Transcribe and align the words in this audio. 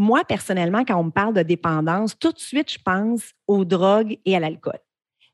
moi, 0.00 0.24
personnellement, 0.24 0.82
quand 0.86 0.98
on 0.98 1.04
me 1.04 1.10
parle 1.10 1.34
de 1.34 1.42
dépendance, 1.42 2.18
tout 2.18 2.32
de 2.32 2.38
suite, 2.38 2.72
je 2.72 2.78
pense 2.82 3.34
aux 3.46 3.66
drogues 3.66 4.18
et 4.24 4.34
à 4.34 4.40
l'alcool. 4.40 4.78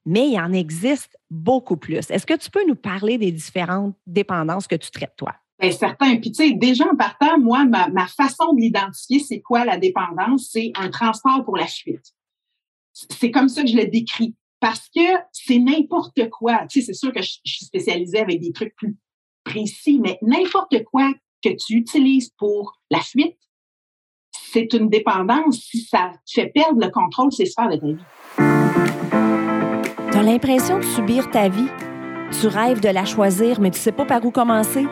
Mais 0.04 0.28
il 0.28 0.40
en 0.40 0.52
existe 0.52 1.16
beaucoup 1.30 1.76
plus. 1.76 2.10
Est-ce 2.10 2.26
que 2.26 2.34
tu 2.34 2.50
peux 2.50 2.66
nous 2.66 2.74
parler 2.74 3.16
des 3.16 3.30
différentes 3.30 3.94
dépendances 4.08 4.66
que 4.66 4.74
tu 4.74 4.90
traites, 4.90 5.14
toi? 5.16 5.36
Bien, 5.60 5.70
certain. 5.70 6.16
Puis, 6.16 6.32
tu 6.32 6.48
sais, 6.48 6.52
déjà 6.52 6.84
en 6.84 6.96
partant, 6.96 7.38
moi, 7.38 7.64
ma, 7.64 7.88
ma 7.88 8.08
façon 8.08 8.54
de 8.54 8.60
l'identifier, 8.60 9.20
c'est 9.20 9.40
quoi 9.40 9.64
la 9.64 9.78
dépendance? 9.78 10.48
C'est 10.50 10.72
un 10.74 10.90
transport 10.90 11.44
pour 11.44 11.56
la 11.56 11.68
fuite. 11.68 12.12
C'est 12.92 13.30
comme 13.30 13.48
ça 13.48 13.62
que 13.62 13.68
je 13.68 13.76
le 13.76 13.86
décris. 13.86 14.34
Parce 14.58 14.88
que 14.88 15.14
c'est 15.30 15.58
n'importe 15.58 16.28
quoi. 16.30 16.66
Tu 16.68 16.80
sais, 16.80 16.86
c'est 16.86 16.98
sûr 16.98 17.12
que 17.12 17.22
je, 17.22 17.38
je, 17.44 17.52
suis 17.52 17.66
spécialisée 17.66 18.18
avec 18.18 18.40
des 18.40 18.52
trucs 18.52 18.74
plus 18.74 18.96
précis, 19.44 20.00
mais 20.02 20.18
n'importe 20.22 20.82
quoi 20.90 21.12
que 21.44 21.50
tu 21.50 21.74
utilises 21.74 22.30
pour 22.30 22.80
la 22.90 23.00
fuite, 23.00 23.38
c'est 24.52 24.72
une 24.72 24.88
dépendance 24.88 25.58
si 25.58 25.82
ça 25.82 26.12
te 26.26 26.32
fait 26.40 26.46
perdre 26.46 26.80
le 26.80 26.90
contrôle 26.90 27.30
de 27.30 27.34
ces 27.34 27.46
sphères 27.46 27.68
de 27.68 27.76
ta 27.76 27.86
vie. 27.86 27.96
Tu 30.12 30.22
l'impression 30.22 30.78
de 30.78 30.84
subir 30.84 31.30
ta 31.30 31.48
vie? 31.48 31.68
Tu 32.40 32.46
rêves 32.46 32.80
de 32.80 32.88
la 32.88 33.04
choisir, 33.04 33.60
mais 33.60 33.70
tu 33.70 33.78
sais 33.78 33.92
pas 33.92 34.04
par 34.04 34.24
où 34.24 34.30
commencer? 34.30 34.86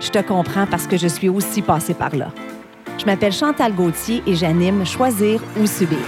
Je 0.00 0.08
te 0.08 0.18
comprends 0.20 0.66
parce 0.66 0.86
que 0.86 0.96
je 0.96 1.06
suis 1.06 1.28
aussi 1.28 1.62
passée 1.62 1.94
par 1.94 2.14
là. 2.16 2.32
Je 2.98 3.04
m'appelle 3.06 3.32
Chantal 3.32 3.74
Gauthier 3.74 4.22
et 4.26 4.34
j'anime 4.34 4.84
Choisir 4.84 5.40
ou 5.60 5.66
Subir. 5.66 5.98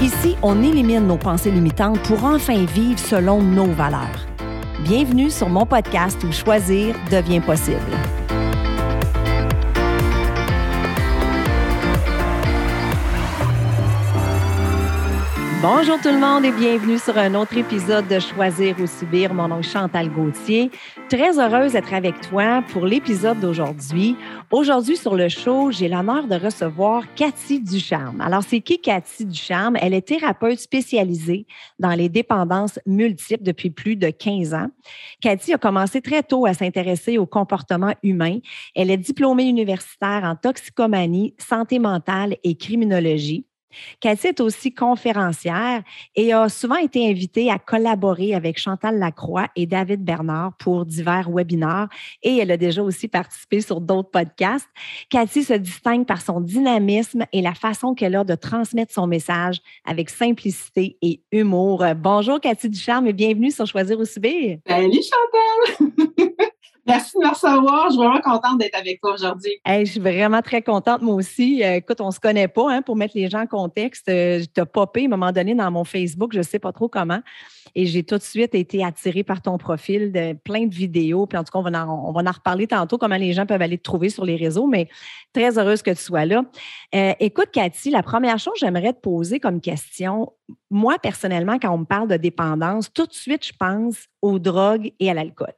Ici, 0.00 0.36
on 0.42 0.62
élimine 0.62 1.06
nos 1.06 1.18
pensées 1.18 1.50
limitantes 1.50 2.00
pour 2.02 2.24
enfin 2.24 2.64
vivre 2.64 2.98
selon 2.98 3.40
nos 3.40 3.66
valeurs. 3.66 4.26
Bienvenue 4.80 5.30
sur 5.30 5.48
mon 5.48 5.64
podcast 5.64 6.18
où 6.24 6.32
choisir 6.32 6.96
devient 7.10 7.40
possible. 7.40 7.78
Bonjour 15.62 15.96
tout 16.00 16.08
le 16.08 16.18
monde 16.18 16.44
et 16.44 16.50
bienvenue 16.50 16.98
sur 16.98 17.16
un 17.16 17.36
autre 17.36 17.56
épisode 17.56 18.08
de 18.08 18.18
Choisir 18.18 18.74
ou 18.80 18.88
Subir. 18.88 19.32
Mon 19.32 19.46
nom 19.46 19.60
est 19.60 19.62
Chantal 19.62 20.08
Gauthier. 20.08 20.72
Très 21.08 21.38
heureuse 21.38 21.74
d'être 21.74 21.94
avec 21.94 22.20
toi 22.20 22.64
pour 22.72 22.84
l'épisode 22.84 23.38
d'aujourd'hui. 23.38 24.16
Aujourd'hui 24.50 24.96
sur 24.96 25.14
le 25.14 25.28
show, 25.28 25.70
j'ai 25.70 25.88
l'honneur 25.88 26.26
de 26.26 26.34
recevoir 26.34 27.04
Cathy 27.14 27.60
Ducharme. 27.60 28.20
Alors 28.20 28.42
c'est 28.42 28.60
qui 28.60 28.80
Cathy 28.80 29.24
Ducharme? 29.24 29.76
Elle 29.80 29.94
est 29.94 30.08
thérapeute 30.08 30.58
spécialisée 30.58 31.46
dans 31.78 31.92
les 31.92 32.08
dépendances 32.08 32.80
multiples 32.84 33.44
depuis 33.44 33.70
plus 33.70 33.94
de 33.94 34.10
15 34.10 34.54
ans. 34.54 34.68
Cathy 35.20 35.54
a 35.54 35.58
commencé 35.58 36.00
très 36.00 36.24
tôt 36.24 36.44
à 36.44 36.54
s'intéresser 36.54 37.18
au 37.18 37.26
comportement 37.26 37.94
humain. 38.02 38.40
Elle 38.74 38.90
est 38.90 38.96
diplômée 38.96 39.44
universitaire 39.44 40.22
en 40.24 40.34
toxicomanie, 40.34 41.36
santé 41.38 41.78
mentale 41.78 42.34
et 42.42 42.56
criminologie. 42.56 43.46
Cathy 44.00 44.28
est 44.28 44.40
aussi 44.40 44.72
conférencière 44.72 45.82
et 46.14 46.32
a 46.32 46.48
souvent 46.48 46.76
été 46.76 47.08
invitée 47.08 47.50
à 47.50 47.58
collaborer 47.58 48.34
avec 48.34 48.58
Chantal 48.58 48.98
Lacroix 48.98 49.48
et 49.56 49.66
David 49.66 50.04
Bernard 50.04 50.52
pour 50.58 50.86
divers 50.86 51.30
webinaires 51.30 51.88
et 52.22 52.38
elle 52.38 52.50
a 52.50 52.56
déjà 52.56 52.82
aussi 52.82 53.08
participé 53.08 53.60
sur 53.60 53.80
d'autres 53.80 54.10
podcasts. 54.10 54.68
Cathy 55.10 55.44
se 55.44 55.54
distingue 55.54 56.06
par 56.06 56.20
son 56.20 56.40
dynamisme 56.40 57.24
et 57.32 57.42
la 57.42 57.54
façon 57.54 57.94
qu'elle 57.94 58.16
a 58.16 58.24
de 58.24 58.34
transmettre 58.34 58.92
son 58.92 59.06
message 59.06 59.58
avec 59.84 60.10
simplicité 60.10 60.96
et 61.02 61.20
humour. 61.32 61.84
Bonjour 61.96 62.40
Cathy 62.40 62.68
Ducharme 62.68 63.06
et 63.06 63.12
bienvenue 63.12 63.50
sur 63.50 63.66
Choisir 63.66 63.98
ou 63.98 64.04
Subir. 64.04 64.58
Salut 64.66 65.00
Chantal! 65.02 65.92
Merci 66.84 67.12
de 67.16 67.24
me 67.24 67.30
recevoir. 67.30 67.84
Je 67.86 67.90
suis 67.90 67.98
vraiment 67.98 68.20
contente 68.20 68.58
d'être 68.58 68.76
avec 68.76 69.00
toi 69.00 69.14
aujourd'hui. 69.14 69.52
je 69.66 69.84
suis 69.84 70.00
vraiment 70.00 70.42
très 70.42 70.62
contente, 70.62 71.00
moi 71.00 71.14
aussi. 71.14 71.62
Euh, 71.62 71.76
écoute, 71.76 72.00
on 72.00 72.08
ne 72.08 72.12
se 72.12 72.18
connaît 72.18 72.48
pas, 72.48 72.72
hein, 72.72 72.82
pour 72.82 72.96
mettre 72.96 73.16
les 73.16 73.30
gens 73.30 73.42
en 73.42 73.46
contexte. 73.46 74.08
Euh, 74.08 74.40
je 74.40 74.46
t'ai 74.46 74.64
popé 74.64 75.02
à 75.02 75.04
un 75.04 75.08
moment 75.08 75.30
donné 75.30 75.54
dans 75.54 75.70
mon 75.70 75.84
Facebook, 75.84 76.32
je 76.32 76.38
ne 76.38 76.42
sais 76.42 76.58
pas 76.58 76.72
trop 76.72 76.88
comment. 76.88 77.20
Et 77.76 77.86
j'ai 77.86 78.02
tout 78.02 78.18
de 78.18 78.22
suite 78.22 78.54
été 78.56 78.84
attirée 78.84 79.22
par 79.22 79.42
ton 79.42 79.58
profil 79.58 80.10
de 80.10 80.32
plein 80.32 80.66
de 80.66 80.74
vidéos. 80.74 81.26
Puis 81.26 81.38
en 81.38 81.44
tout 81.44 81.52
cas, 81.52 81.60
on 81.60 81.62
va 81.62 81.86
en, 81.86 82.12
reparler 82.12 82.66
tantôt, 82.66 82.98
comment 82.98 83.16
les 83.16 83.32
gens 83.32 83.46
peuvent 83.46 83.62
aller 83.62 83.78
te 83.78 83.84
trouver 83.84 84.08
sur 84.08 84.24
les 84.24 84.34
réseaux, 84.34 84.66
mais 84.66 84.88
très 85.32 85.58
heureuse 85.58 85.82
que 85.82 85.92
tu 85.92 86.02
sois 86.02 86.26
là. 86.26 86.42
Euh, 86.96 87.12
écoute, 87.20 87.50
Cathy, 87.52 87.90
la 87.90 88.02
première 88.02 88.40
chose 88.40 88.54
que 88.54 88.58
j'aimerais 88.58 88.92
te 88.92 89.00
poser 89.00 89.38
comme 89.38 89.60
question, 89.60 90.32
moi, 90.68 90.98
personnellement, 91.00 91.58
quand 91.60 91.72
on 91.72 91.78
me 91.78 91.84
parle 91.84 92.08
de 92.08 92.16
dépendance, 92.16 92.92
tout 92.92 93.06
de 93.06 93.14
suite, 93.14 93.46
je 93.46 93.52
pense 93.56 94.08
aux 94.20 94.40
drogues 94.40 94.92
et 94.98 95.08
à 95.08 95.14
l'alcool 95.14 95.52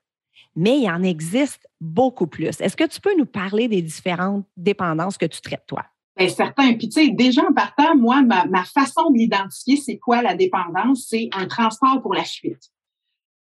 mais 0.57 0.81
il 0.81 0.89
en 0.89 1.03
existe 1.03 1.69
beaucoup 1.81 2.27
plus. 2.27 2.61
Est-ce 2.61 2.77
que 2.77 2.87
tu 2.87 3.01
peux 3.01 3.17
nous 3.17 3.27
parler 3.27 3.69
des 3.69 3.83
différentes 3.83 4.47
dépendances 4.57 5.19
que 5.19 5.27
tu 5.27 5.41
traites, 5.41 5.65
toi? 5.67 5.85
Bien, 6.17 6.29
certain. 6.29 6.75
Puis, 6.75 6.89
tu 6.89 7.07
sais, 7.07 7.11
déjà 7.11 7.43
en 7.43 7.53
partant, 7.53 7.97
moi, 7.97 8.23
ma, 8.23 8.65
façon 8.65 9.11
de 9.11 9.19
l'identifier, 9.19 9.77
c'est 9.77 9.99
quoi 9.99 10.23
la 10.23 10.35
dépendance? 10.35 11.07
C'est 11.09 11.29
un 11.33 11.47
transport 11.47 12.01
pour 12.01 12.15
la 12.15 12.25
fuite. 12.25 12.71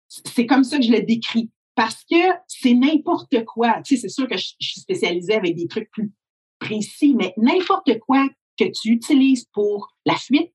C'est 0.09 0.47
comme 0.47 0.65
ça 0.65 0.79
que 0.79 0.85
je 0.85 0.93
le 0.93 1.03
décris. 1.03 1.51
Parce 1.75 2.05
que 2.05 2.17
c'est 2.47 2.75
n'importe 2.75 3.45
quoi. 3.47 3.81
Tu 3.83 3.97
sais, 3.97 4.03
c'est 4.03 4.15
sûr 4.15 4.29
que 4.29 4.37
je, 4.37 4.53
je 4.61 4.69
suis 4.73 4.81
spécialisée 4.81 5.35
avec 5.35 5.57
des 5.57 5.69
trucs 5.69 5.91
plus 5.91 6.13
précis, 6.59 7.15
mais 7.15 7.33
n'importe 7.39 7.99
quoi 8.01 8.29
que 8.59 8.65
tu 8.65 8.91
utilises 8.91 9.47
pour 9.53 9.97
la 10.05 10.17
fuite, 10.17 10.53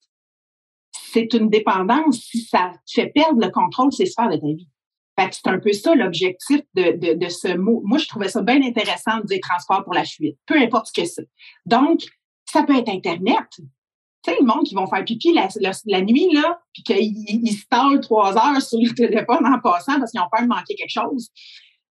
c'est 0.91 1.34
une 1.34 1.50
dépendance 1.50 2.19
si 2.19 2.41
ça 2.41 2.74
te 2.85 2.91
fait 2.94 3.07
perdre 3.07 3.41
le 3.41 3.50
contrôle 3.50 3.89
de 3.89 3.95
ces 3.95 4.06
sphères 4.06 4.29
de 4.29 4.38
ta 4.38 4.47
vie 4.47 4.68
c'est 5.31 5.47
un 5.47 5.59
peu 5.59 5.73
ça 5.73 5.95
l'objectif 5.95 6.61
de, 6.75 6.97
de, 6.97 7.13
de, 7.13 7.29
ce 7.29 7.55
mot. 7.55 7.81
Moi, 7.85 7.97
je 7.97 8.07
trouvais 8.07 8.29
ça 8.29 8.41
bien 8.41 8.61
intéressant 8.61 9.17
de 9.19 9.25
dire 9.25 9.39
transport 9.41 9.83
pour 9.83 9.94
la 9.94 10.05
fuite, 10.05 10.38
peu 10.45 10.59
importe 10.59 10.88
ce 10.88 11.01
que 11.01 11.07
c'est. 11.07 11.28
Donc, 11.66 12.01
ça 12.45 12.63
peut 12.63 12.78
être 12.78 12.89
Internet. 12.89 13.47
Tu 13.57 13.63
sais, 14.25 14.38
le 14.39 14.45
monde 14.45 14.63
qui 14.63 14.75
vont 14.75 14.88
faire 14.88 15.03
pipi 15.03 15.33
la, 15.33 15.47
la, 15.85 16.01
nuit, 16.01 16.29
là, 16.33 16.59
puis 16.73 16.83
qu'ils 16.83 17.51
se 17.51 18.00
trois 18.01 18.35
heures 18.35 18.61
sur 18.61 18.79
le 18.79 18.94
téléphone 18.94 19.45
en 19.45 19.59
passant 19.59 20.00
parce 20.00 20.11
qu'ils 20.11 20.22
ont 20.22 20.29
peur 20.31 20.44
de 20.44 20.47
manquer 20.47 20.75
quelque 20.75 20.89
chose. 20.89 21.29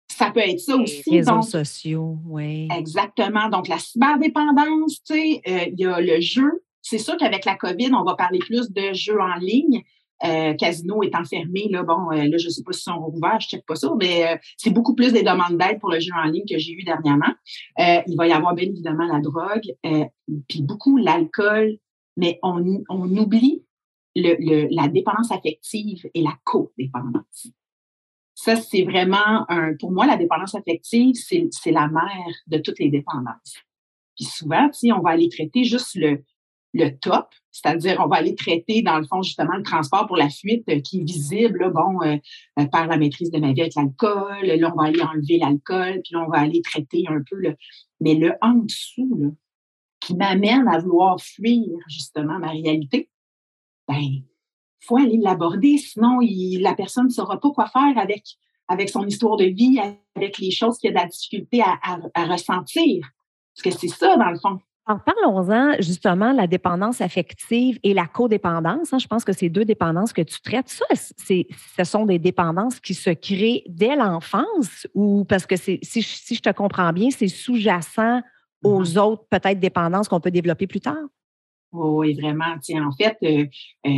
Ça 0.08 0.30
peut 0.30 0.40
être 0.40 0.60
ça 0.60 0.76
aussi. 0.76 1.02
Les 1.06 1.18
réseaux 1.18 1.42
sociaux, 1.42 2.18
oui. 2.26 2.68
Exactement. 2.76 3.48
Donc, 3.48 3.68
la 3.68 3.78
cyberdépendance, 3.78 5.02
tu 5.04 5.14
sais, 5.14 5.40
euh, 5.46 5.64
il 5.72 5.80
y 5.80 5.86
a 5.86 6.00
le 6.00 6.20
jeu. 6.20 6.62
C'est 6.82 6.98
sûr 6.98 7.16
qu'avec 7.16 7.44
la 7.44 7.56
COVID, 7.56 7.90
on 7.94 8.04
va 8.04 8.16
parler 8.16 8.38
plus 8.38 8.70
de 8.70 8.92
jeux 8.92 9.20
en 9.20 9.36
ligne, 9.36 9.82
euh, 10.24 10.54
casino 10.54 11.02
est 11.02 11.14
enfermé, 11.14 11.68
là, 11.70 11.82
bon, 11.82 12.10
euh, 12.12 12.24
là, 12.24 12.36
je 12.36 12.48
sais 12.48 12.62
pas 12.62 12.72
si 12.72 12.82
sont 12.82 12.98
rouverts, 12.98 13.40
je 13.40 13.48
check 13.48 13.66
pas 13.66 13.74
ça, 13.74 13.90
mais 13.98 14.26
euh, 14.26 14.36
c'est 14.56 14.70
beaucoup 14.70 14.94
plus 14.94 15.12
des 15.12 15.22
demandes 15.22 15.58
d'aide 15.58 15.80
pour 15.80 15.90
le 15.90 16.00
jeu 16.00 16.12
en 16.14 16.28
ligne 16.28 16.44
que 16.48 16.58
j'ai 16.58 16.72
eu 16.72 16.82
dernièrement. 16.82 17.32
il 17.78 18.16
va 18.16 18.26
y 18.26 18.32
avoir 18.32 18.54
bien 18.54 18.66
évidemment 18.66 19.06
la 19.06 19.20
drogue, 19.20 19.72
puis 20.48 20.62
beaucoup 20.62 20.96
l'alcool, 20.96 21.78
mais 22.16 22.38
on, 22.42 22.82
on 22.88 23.16
oublie 23.16 23.64
le, 24.14 24.36
le, 24.38 24.68
la 24.70 24.88
dépendance 24.88 25.30
affective 25.30 26.08
et 26.12 26.22
la 26.22 26.36
codépendance. 26.44 27.48
Ça, 28.34 28.56
c'est 28.56 28.84
vraiment 28.84 29.44
un, 29.50 29.74
pour 29.78 29.92
moi, 29.92 30.06
la 30.06 30.16
dépendance 30.16 30.54
affective, 30.54 31.14
c'est 31.14 31.70
la 31.70 31.88
mère 31.88 32.34
de 32.46 32.58
toutes 32.58 32.78
les 32.78 32.88
dépendances. 32.88 33.58
Puis 34.16 34.24
souvent, 34.24 34.70
on 34.94 35.00
va 35.00 35.10
aller 35.10 35.28
traiter 35.28 35.64
juste 35.64 35.94
le, 35.94 36.22
le 36.72 36.90
top, 36.90 37.28
c'est-à-dire 37.50 38.00
on 38.04 38.08
va 38.08 38.16
aller 38.16 38.34
traiter 38.34 38.82
dans 38.82 38.98
le 38.98 39.04
fond 39.04 39.22
justement 39.22 39.56
le 39.56 39.62
transport 39.62 40.06
pour 40.06 40.16
la 40.16 40.28
fuite 40.28 40.64
euh, 40.68 40.80
qui 40.80 41.00
est 41.00 41.04
visible, 41.04 41.72
bon, 41.72 42.00
euh, 42.02 42.16
euh, 42.58 42.66
par 42.66 42.86
la 42.86 42.96
maîtrise 42.96 43.30
de 43.30 43.38
ma 43.38 43.52
vie 43.52 43.62
avec 43.62 43.74
l'alcool. 43.74 44.44
Là, 44.44 44.72
on 44.72 44.80
va 44.80 44.88
aller 44.88 45.02
enlever 45.02 45.38
l'alcool, 45.38 46.00
puis 46.04 46.14
là, 46.14 46.24
on 46.26 46.30
va 46.30 46.38
aller 46.38 46.62
traiter 46.62 47.04
un 47.08 47.22
peu 47.28 47.36
le, 47.36 47.56
mais 48.00 48.14
le 48.14 48.34
en 48.40 48.54
dessous 48.54 49.16
là, 49.18 49.28
qui 50.00 50.14
m'amène 50.14 50.68
à 50.68 50.78
vouloir 50.78 51.20
fuir 51.20 51.76
justement 51.88 52.38
ma 52.38 52.50
réalité. 52.50 53.10
Ben, 53.88 54.22
faut 54.82 54.96
aller 54.96 55.18
l'aborder, 55.18 55.76
sinon 55.76 56.20
la 56.60 56.74
personne 56.74 57.06
ne 57.06 57.10
saura 57.10 57.38
pas 57.38 57.50
quoi 57.50 57.66
faire 57.66 57.98
avec 58.68 58.88
son 58.88 59.06
histoire 59.06 59.36
de 59.36 59.44
vie, 59.44 59.78
avec 60.14 60.38
les 60.38 60.50
choses 60.50 60.78
qu'il 60.78 60.88
a 60.90 60.92
de 60.92 60.98
la 60.98 61.06
difficulté 61.06 61.60
à 61.60 62.24
ressentir. 62.24 63.06
Parce 63.54 63.74
que 63.74 63.80
c'est 63.80 63.94
ça, 63.94 64.16
dans 64.16 64.30
le 64.30 64.38
fond. 64.38 64.58
Alors, 64.90 65.04
parlons-en 65.04 65.74
justement 65.78 66.32
la 66.32 66.48
dépendance 66.48 67.00
affective 67.00 67.78
et 67.84 67.94
la 67.94 68.06
codépendance. 68.06 68.92
Hein. 68.92 68.98
Je 68.98 69.06
pense 69.06 69.24
que 69.24 69.32
c'est 69.32 69.48
deux 69.48 69.64
dépendances 69.64 70.12
que 70.12 70.22
tu 70.22 70.40
traites. 70.40 70.68
Ça, 70.68 70.84
ce 70.96 71.84
sont 71.84 72.06
des 72.06 72.18
dépendances 72.18 72.80
qui 72.80 72.94
se 72.94 73.10
créent 73.10 73.62
dès 73.68 73.94
l'enfance 73.94 74.88
ou 74.94 75.24
parce 75.24 75.46
que 75.46 75.54
si, 75.54 75.78
si 75.82 76.34
je 76.34 76.40
te 76.40 76.50
comprends 76.50 76.92
bien, 76.92 77.10
c'est 77.10 77.28
sous-jacent 77.28 78.20
aux 78.64 78.82
mm-hmm. 78.82 78.98
autres 78.98 79.24
peut-être 79.30 79.60
dépendances 79.60 80.08
qu'on 80.08 80.18
peut 80.18 80.32
développer 80.32 80.66
plus 80.66 80.80
tard? 80.80 80.96
Oui, 81.70 82.14
vraiment. 82.14 82.56
en 82.56 82.92
fait, 82.92 83.16
euh, 83.22 83.46
euh, 83.86 83.90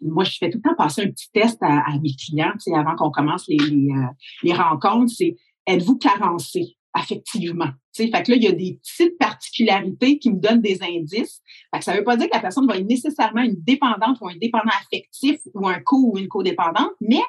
moi, 0.00 0.24
je 0.24 0.38
fais 0.38 0.48
tout 0.48 0.60
le 0.64 0.70
temps 0.70 0.76
passer 0.76 1.02
un 1.02 1.10
petit 1.10 1.30
test 1.30 1.58
à, 1.60 1.84
mes 2.02 2.14
clients 2.14 2.54
avant 2.74 2.96
qu'on 2.96 3.10
commence 3.10 3.44
les, 3.48 3.58
les, 3.58 3.90
euh, 3.90 4.06
les 4.44 4.54
rencontres. 4.54 5.12
C'est 5.14 5.36
êtes-vous 5.66 5.98
carencé? 5.98 6.78
Affectivement. 6.94 7.70
Fait 7.94 8.10
que 8.10 8.30
là, 8.30 8.36
il 8.36 8.42
y 8.42 8.48
a 8.48 8.52
des 8.52 8.78
petites 8.82 9.18
particularités 9.18 10.18
qui 10.18 10.30
me 10.30 10.38
donnent 10.38 10.60
des 10.60 10.82
indices. 10.82 11.40
Fait 11.72 11.78
que 11.78 11.84
ça 11.84 11.92
ne 11.92 11.98
veut 11.98 12.04
pas 12.04 12.16
dire 12.16 12.28
que 12.28 12.34
la 12.34 12.40
personne 12.40 12.66
va 12.66 12.76
être 12.76 12.86
nécessairement 12.86 13.42
une 13.42 13.56
dépendante 13.62 14.18
ou 14.20 14.28
un 14.28 14.36
dépendant 14.36 14.72
affectif 14.80 15.40
ou 15.54 15.68
un 15.68 15.80
co 15.80 15.96
ou 15.96 16.18
une 16.18 16.28
codépendante, 16.28 16.92
mais 17.00 17.22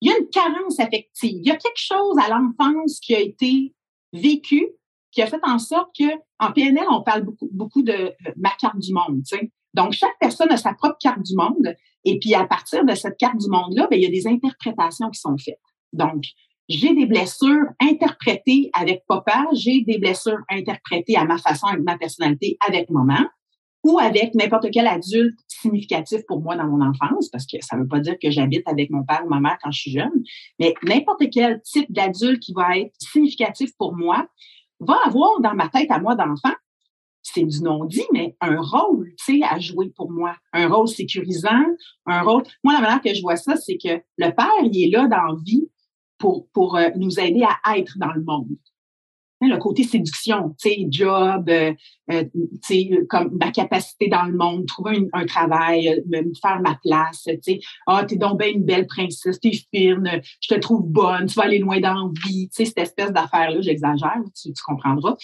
il 0.00 0.10
y 0.10 0.12
a 0.12 0.18
une 0.18 0.28
carence 0.28 0.78
affective. 0.78 1.38
Il 1.40 1.46
y 1.46 1.50
a 1.50 1.56
quelque 1.56 1.76
chose 1.76 2.16
à 2.18 2.28
l'enfance 2.28 3.00
qui 3.00 3.14
a 3.14 3.20
été 3.20 3.74
vécu 4.12 4.68
qui 5.10 5.22
a 5.22 5.26
fait 5.26 5.40
en 5.42 5.58
sorte 5.58 5.90
que 5.98 6.04
en 6.38 6.52
PNL, 6.52 6.84
on 6.90 7.02
parle 7.02 7.22
beaucoup, 7.22 7.48
beaucoup 7.50 7.82
de 7.82 7.92
euh, 7.92 8.32
ma 8.36 8.50
carte 8.50 8.78
du 8.78 8.92
monde. 8.92 9.22
sais. 9.24 9.50
Donc, 9.74 9.92
chaque 9.92 10.16
personne 10.20 10.50
a 10.52 10.56
sa 10.56 10.74
propre 10.74 10.96
carte 11.00 11.22
du 11.22 11.34
monde. 11.34 11.74
Et 12.04 12.18
puis, 12.18 12.34
à 12.34 12.46
partir 12.46 12.84
de 12.84 12.94
cette 12.94 13.16
carte 13.16 13.38
du 13.38 13.48
monde-là, 13.48 13.86
ben, 13.90 13.98
il 13.98 14.02
y 14.02 14.06
a 14.06 14.10
des 14.10 14.26
interprétations 14.26 15.10
qui 15.10 15.20
sont 15.20 15.36
faites. 15.36 15.60
Donc, 15.92 16.24
j'ai 16.68 16.94
des 16.94 17.06
blessures 17.06 17.66
interprétées 17.80 18.70
avec 18.74 19.04
papa, 19.06 19.46
j'ai 19.52 19.82
des 19.82 19.98
blessures 19.98 20.38
interprétées 20.50 21.16
à 21.16 21.24
ma 21.24 21.38
façon, 21.38 21.66
avec 21.66 21.82
ma 21.82 21.96
personnalité, 21.96 22.58
avec 22.66 22.90
maman, 22.90 23.26
ou 23.84 23.98
avec 23.98 24.34
n'importe 24.34 24.70
quel 24.72 24.86
adulte 24.86 25.38
significatif 25.46 26.20
pour 26.26 26.40
moi 26.40 26.56
dans 26.56 26.66
mon 26.66 26.84
enfance, 26.84 27.28
parce 27.30 27.46
que 27.46 27.56
ça 27.60 27.76
ne 27.76 27.82
veut 27.82 27.88
pas 27.88 28.00
dire 28.00 28.16
que 28.20 28.30
j'habite 28.30 28.66
avec 28.66 28.90
mon 28.90 29.04
père 29.04 29.22
ou 29.24 29.28
ma 29.28 29.40
mère 29.40 29.56
quand 29.62 29.70
je 29.70 29.80
suis 29.80 29.90
jeune, 29.92 30.22
mais 30.58 30.74
n'importe 30.82 31.24
quel 31.32 31.62
type 31.62 31.90
d'adulte 31.90 32.40
qui 32.40 32.52
va 32.52 32.76
être 32.76 32.92
significatif 32.98 33.70
pour 33.78 33.96
moi 33.96 34.26
va 34.80 34.98
avoir 35.06 35.40
dans 35.40 35.54
ma 35.54 35.68
tête 35.68 35.90
à 35.90 35.98
moi 35.98 36.14
d'enfant, 36.14 36.54
c'est 37.22 37.44
du 37.44 37.62
non-dit, 37.62 38.04
mais 38.12 38.36
un 38.40 38.60
rôle, 38.60 39.12
tu 39.18 39.38
sais, 39.38 39.42
à 39.44 39.58
jouer 39.58 39.90
pour 39.94 40.10
moi. 40.10 40.34
Un 40.52 40.68
rôle 40.68 40.88
sécurisant, 40.88 41.64
un 42.06 42.22
rôle. 42.22 42.44
Moi, 42.64 42.74
la 42.74 42.80
manière 42.80 43.02
que 43.02 43.12
je 43.12 43.20
vois 43.20 43.36
ça, 43.36 43.56
c'est 43.56 43.76
que 43.76 44.00
le 44.16 44.30
père, 44.30 44.50
il 44.62 44.84
est 44.84 44.90
là 44.90 45.08
dans 45.08 45.22
la 45.22 45.34
vie 45.44 45.68
pour, 46.18 46.48
pour 46.50 46.76
euh, 46.76 46.88
nous 46.96 47.18
aider 47.18 47.44
à 47.64 47.78
être 47.78 47.96
dans 47.98 48.12
le 48.12 48.22
monde. 48.22 48.56
Hein, 49.40 49.48
le 49.48 49.58
côté 49.58 49.84
séduction, 49.84 50.54
tu 50.60 50.68
sais, 50.68 50.86
job, 50.90 51.48
euh, 51.48 51.72
euh, 52.10 52.24
tu 52.34 52.58
sais, 52.62 52.90
comme 53.08 53.38
ma 53.40 53.52
capacité 53.52 54.08
dans 54.08 54.24
le 54.24 54.36
monde, 54.36 54.66
trouver 54.66 55.06
un, 55.12 55.26
travail, 55.26 56.02
me 56.08 56.34
faire 56.42 56.60
ma 56.60 56.76
place, 56.82 57.22
tu 57.24 57.38
sais, 57.42 57.60
ah, 57.86 58.04
t'es 58.04 58.16
donc 58.16 58.42
une 58.44 58.64
belle 58.64 58.86
princesse, 58.86 59.38
t'es 59.38 59.52
fine, 59.52 60.20
je 60.40 60.54
te 60.54 60.58
trouve 60.58 60.84
bonne, 60.88 61.26
tu 61.26 61.34
vas 61.34 61.44
aller 61.44 61.60
loin 61.60 61.78
dans 61.78 61.94
la 61.94 62.10
vie, 62.26 62.48
tu 62.48 62.56
sais, 62.56 62.64
cette 62.64 62.78
espèce 62.78 63.12
d'affaire-là, 63.12 63.60
j'exagère, 63.60 64.20
tu, 64.34 64.52
tu 64.52 64.62
comprendras. 64.66 65.16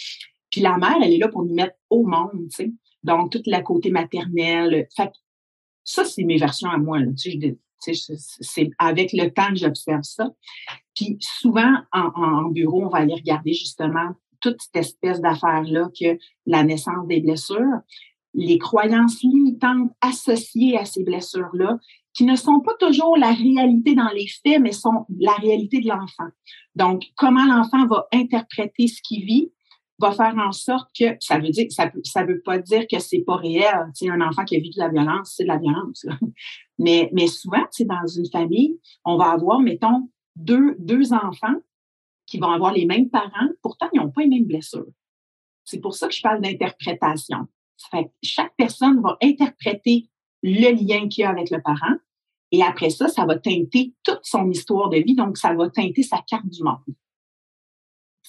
Puis 0.49 0.61
la 0.61 0.79
mère, 0.79 0.97
elle 1.03 1.13
est 1.13 1.19
là 1.19 1.27
pour 1.29 1.45
nous 1.45 1.55
mettre 1.55 1.75
au 1.91 2.07
monde, 2.07 2.49
tu 2.51 2.57
sais. 2.57 2.73
Donc, 3.03 3.33
toute 3.33 3.47
la 3.47 3.61
côté 3.61 3.91
maternelle. 3.91 4.87
Fait 4.97 5.11
ça, 5.83 6.05
c'est 6.05 6.25
mes 6.25 6.39
versions 6.39 6.71
à 6.71 6.79
moi, 6.79 6.99
tu 7.21 7.39
sais, 7.81 8.17
c'est 8.41 8.71
avec 8.79 9.13
le 9.13 9.29
temps 9.29 9.49
que 9.49 9.57
j'observe 9.57 10.05
ça. 10.05 10.31
Puis 10.95 11.19
souvent, 11.21 11.73
en, 11.93 12.49
bureau, 12.51 12.85
on 12.85 12.89
va 12.89 12.99
aller 12.99 13.15
regarder 13.15 13.53
justement 13.53 14.11
toute 14.41 14.61
cette 14.61 14.77
espèce 14.77 15.21
d'affaires-là 15.21 15.89
que 15.99 16.19
la 16.47 16.63
naissance 16.63 17.07
des 17.09 17.21
blessures, 17.21 17.81
les 18.35 18.59
croyances 18.59 19.23
limitantes 19.23 19.91
associées 20.01 20.77
à 20.77 20.85
ces 20.85 21.05
blessures-là, 21.05 21.79
qui 22.15 22.25
ne 22.25 22.37
sont 22.37 22.61
pas 22.61 22.75
toujours 22.79 23.17
la 23.17 23.33
réalité 23.33 23.95
dans 23.95 24.11
les 24.15 24.27
faits, 24.27 24.61
mais 24.61 24.73
sont 24.73 25.07
la 25.19 25.33
réalité 25.33 25.81
de 25.81 25.89
l'enfant. 25.89 26.31
Donc, 26.77 27.05
comment 27.17 27.45
l'enfant 27.45 27.87
va 27.87 28.07
interpréter 28.13 28.87
ce 28.87 29.01
qu'il 29.03 29.25
vit, 29.25 29.51
va 29.99 30.13
faire 30.13 30.35
en 30.37 30.53
sorte 30.53 30.89
que 30.99 31.17
ça 31.21 31.39
veut 31.39 31.51
dire 31.51 31.67
ça 31.71 32.25
veut 32.25 32.41
pas 32.45 32.59
dire 32.59 32.85
que 32.91 32.99
c'est 32.99 33.25
pas 33.25 33.37
réel. 33.37 33.91
Un 34.09 34.21
enfant 34.21 34.45
qui 34.45 34.57
a 34.57 34.59
vécu 34.59 34.79
de 34.79 34.81
la 34.81 34.89
violence, 34.89 35.35
c'est 35.37 35.45
de 35.45 35.49
la 35.49 35.59
violence. 35.59 36.07
Mais, 36.77 37.09
mais 37.13 37.29
souvent, 37.29 37.65
c'est 37.71 37.85
dans 37.85 38.05
une 38.05 38.29
famille, 38.33 38.81
on 39.05 39.17
va 39.17 39.27
avoir, 39.27 39.61
mettons, 39.61 40.09
deux, 40.37 40.77
deux 40.79 41.13
enfants 41.13 41.57
qui 42.27 42.39
vont 42.39 42.51
avoir 42.51 42.73
les 42.73 42.87
mêmes 42.87 43.11
parents, 43.11 43.49
pourtant, 43.63 43.89
ils 43.93 44.01
n'ont 44.01 44.11
pas 44.11 44.23
les 44.23 44.29
mêmes 44.29 44.47
blessures. 44.47 44.87
C'est 45.65 45.81
pour 45.81 45.95
ça 45.95 46.09
que 46.09 46.15
je 46.15 46.23
parle 46.23 46.41
d'interprétation. 46.41 47.47
chaque 48.23 48.55
personne 48.57 49.01
va 49.01 49.17
interpréter 49.23 50.09
le 50.43 50.73
lien 50.73 51.09
qu'il 51.09 51.23
y 51.23 51.25
a 51.25 51.31
avec 51.31 51.51
le 51.51 51.61
parent, 51.63 51.97
et 52.51 52.63
après 52.63 52.91
ça, 52.91 53.09
ça 53.09 53.25
va 53.25 53.39
teinter 53.39 53.95
toute 54.03 54.21
son 54.23 54.51
histoire 54.51 54.91
de 54.91 54.99
vie, 54.99 55.15
donc 55.15 55.37
ça 55.39 55.55
va 55.55 55.71
teinter 55.71 56.03
sa 56.03 56.19
carte 56.19 56.49
du 56.49 56.63
monde 56.63 56.95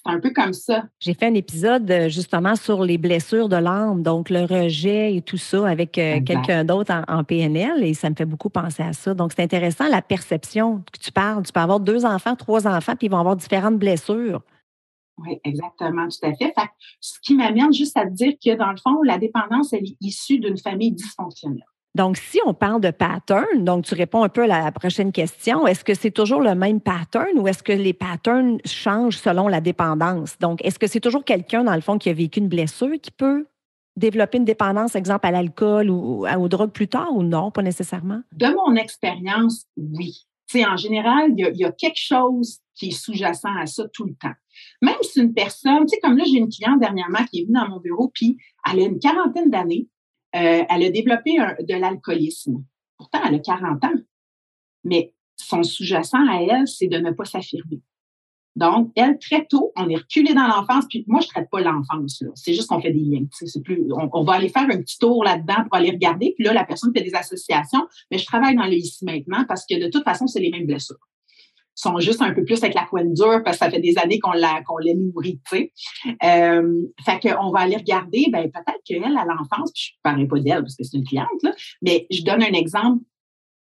c'est 0.05 0.13
un 0.13 0.19
peu 0.19 0.29
comme 0.31 0.53
ça. 0.53 0.83
J'ai 0.99 1.13
fait 1.13 1.25
un 1.25 1.33
épisode 1.33 1.89
euh, 1.89 2.09
justement 2.09 2.55
sur 2.55 2.83
les 2.83 2.97
blessures 2.97 3.49
de 3.49 3.55
l'âme, 3.55 4.03
donc 4.03 4.29
le 4.29 4.41
rejet 4.43 5.15
et 5.15 5.21
tout 5.21 5.37
ça 5.37 5.67
avec 5.67 5.97
euh, 5.97 6.21
quelqu'un 6.21 6.63
d'autre 6.63 6.93
en, 7.07 7.23
PNL 7.23 7.83
et 7.83 7.93
ça 7.93 8.09
me 8.09 8.15
fait 8.15 8.25
beaucoup 8.25 8.49
penser 8.49 8.83
à 8.83 8.93
ça. 8.93 9.13
Donc 9.13 9.31
c'est 9.35 9.41
intéressant 9.41 9.87
la 9.89 10.01
perception 10.01 10.83
que 10.91 10.99
tu 10.99 11.11
parles. 11.11 11.43
Tu 11.43 11.51
peux 11.51 11.59
avoir 11.59 11.79
deux 11.79 12.05
enfants, 12.05 12.35
trois 12.35 12.67
enfants, 12.67 12.95
puis 12.95 13.07
ils 13.07 13.11
vont 13.11 13.19
avoir 13.19 13.35
différentes 13.35 13.79
blessures. 13.79 14.41
Oui, 15.17 15.39
exactement, 15.43 16.07
tout 16.09 16.27
à 16.27 16.33
fait. 16.33 16.53
ce 16.99 17.19
qui 17.21 17.35
m'amène 17.35 17.73
juste 17.73 17.97
à 17.97 18.05
te 18.05 18.13
dire 18.13 18.33
que 18.33 18.55
dans 18.55 18.69
le 18.69 18.77
fond, 18.77 19.01
la 19.01 19.17
dépendance, 19.17 19.73
elle 19.73 19.85
est 19.85 19.97
issue 20.01 20.39
d'une 20.39 20.57
famille 20.57 20.91
dysfonctionnelle. 20.91 21.65
Donc, 21.95 22.17
si 22.17 22.39
on 22.45 22.53
parle 22.53 22.81
de 22.81 22.91
pattern, 22.91 23.63
donc 23.63 23.85
tu 23.85 23.95
réponds 23.95 24.23
un 24.23 24.29
peu 24.29 24.43
à 24.43 24.47
la 24.47 24.71
prochaine 24.73 25.13
question, 25.13 25.65
est-ce 25.65 25.85
que 25.85 25.93
c'est 25.93 26.11
toujours 26.11 26.41
le 26.41 26.53
même 26.53 26.81
pattern 26.81 27.39
ou 27.39 27.47
est-ce 27.47 27.63
que 27.63 27.71
les 27.71 27.93
patterns 27.93 28.57
changent 28.65 29.17
selon 29.17 29.47
la 29.47 29.61
dépendance? 29.61 30.37
Donc, 30.39 30.63
est-ce 30.65 30.77
que 30.77 30.87
c'est 30.87 30.99
toujours 30.99 31.23
quelqu'un, 31.23 31.63
dans 31.63 31.73
le 31.73 31.79
fond, 31.79 31.97
qui 31.97 32.09
a 32.09 32.13
vécu 32.13 32.41
une 32.41 32.49
blessure 32.49 32.99
qui 33.01 33.11
peut 33.11 33.47
développer 33.95 34.39
une 34.39 34.43
dépendance, 34.43 34.93
exemple, 34.95 35.25
à 35.25 35.31
l'alcool 35.31 35.89
ou 35.89 36.27
aux 36.27 36.47
drogues 36.49 36.73
plus 36.73 36.89
tard 36.89 37.07
ou 37.13 37.23
non, 37.23 37.49
pas 37.49 37.61
nécessairement? 37.61 38.21
De 38.33 38.47
mon 38.47 38.75
expérience, 38.75 39.65
oui. 39.77 40.25
sais, 40.47 40.65
en 40.65 40.75
général, 40.75 41.31
il 41.37 41.55
y, 41.55 41.63
a, 41.63 41.71
quelque 41.71 41.97
chose 41.97 42.59
qui 42.73 42.89
est 42.89 42.91
sous-jacent 42.91 43.47
à 43.57 43.65
ça 43.67 43.87
tout 43.93 44.03
le 44.03 44.15
temps. 44.15 44.35
Même 44.81 45.01
si 45.01 45.21
une 45.21 45.33
personne, 45.33 45.85
tu 45.85 45.95
sais, 45.95 45.99
comme 46.01 46.17
là, 46.17 46.25
j'ai 46.25 46.39
une 46.39 46.49
cliente 46.49 46.81
dernièrement 46.81 47.23
qui 47.31 47.39
est 47.39 47.43
venue 47.43 47.53
dans 47.53 47.69
mon 47.69 47.79
bureau, 47.79 48.11
puis 48.13 48.37
elle 48.69 48.81
a 48.81 48.83
une 48.83 48.99
quarantaine 48.99 49.49
d'années, 49.49 49.87
euh, 50.35 50.63
elle 50.69 50.83
a 50.83 50.89
développé 50.89 51.37
de 51.37 51.75
l'alcoolisme. 51.75 52.63
Pourtant, 52.97 53.19
elle 53.27 53.35
a 53.35 53.39
40 53.39 53.83
ans. 53.85 53.93
Mais 54.83 55.13
son 55.35 55.63
sous-jacent 55.63 56.27
à 56.29 56.41
elle, 56.41 56.67
c'est 56.67 56.87
de 56.87 56.97
ne 56.97 57.11
pas 57.11 57.25
s'affirmer. 57.25 57.81
Donc, 58.55 58.91
elle, 58.95 59.19
très 59.19 59.45
tôt, 59.45 59.73
on 59.75 59.89
est 59.89 59.97
reculé 59.97 60.33
dans 60.33 60.47
l'enfance, 60.47 60.85
puis 60.89 61.03
moi, 61.07 61.19
je 61.19 61.27
ne 61.27 61.29
traite 61.31 61.49
pas 61.49 61.59
l'enfance, 61.59 62.23
C'est 62.35 62.53
juste 62.53 62.69
qu'on 62.69 62.79
fait 62.79 62.93
des 62.93 63.01
liens. 63.01 63.25
Plus, 63.65 63.83
on, 63.91 64.23
va 64.23 64.33
aller 64.33 64.47
faire 64.47 64.63
un 64.63 64.77
petit 64.77 64.97
tour 64.97 65.25
là-dedans 65.25 65.63
pour 65.63 65.75
aller 65.75 65.91
regarder, 65.91 66.33
puis 66.35 66.45
là, 66.45 66.53
la 66.53 66.63
personne 66.63 66.93
fait 66.95 67.03
des 67.03 67.13
associations, 67.15 67.85
mais 68.11 68.17
je 68.17 68.25
travaille 68.25 68.55
dans 68.55 68.65
le 68.65 68.75
ici 68.75 69.03
maintenant 69.03 69.43
parce 69.45 69.65
que 69.65 69.77
de 69.77 69.89
toute 69.89 70.05
façon, 70.05 70.27
c'est 70.27 70.39
les 70.39 70.51
mêmes 70.51 70.67
blessures 70.67 70.95
sont 71.75 71.99
juste 71.99 72.21
un 72.21 72.33
peu 72.33 72.43
plus 72.43 72.63
avec 72.63 72.73
la 72.73 72.85
couenne 72.85 73.13
dure 73.13 73.41
parce 73.43 73.57
que 73.57 73.65
ça 73.65 73.69
fait 73.69 73.81
des 73.81 73.97
années 73.97 74.19
qu'on 74.19 74.31
l'a 74.31 74.61
qu'on 74.63 74.77
l'a 74.77 74.93
nourri, 74.93 75.39
tu 75.49 75.57
sais. 75.57 75.71
Euh, 76.23 76.81
fait 77.05 77.19
qu'on 77.19 77.51
va 77.51 77.59
aller 77.59 77.77
regarder, 77.77 78.25
ben 78.31 78.49
peut-être 78.49 78.81
qu'elle, 78.85 79.03
à 79.03 79.25
l'enfance, 79.25 79.71
puis 79.73 79.83
je 79.83 79.91
ne 79.93 80.01
parlerai 80.03 80.27
pas 80.27 80.39
d'elle 80.39 80.61
parce 80.61 80.75
que 80.75 80.83
c'est 80.83 80.97
une 80.97 81.05
cliente, 81.05 81.43
là, 81.43 81.53
mais 81.81 82.07
je 82.09 82.23
donne 82.23 82.43
un 82.43 82.53
exemple. 82.53 83.03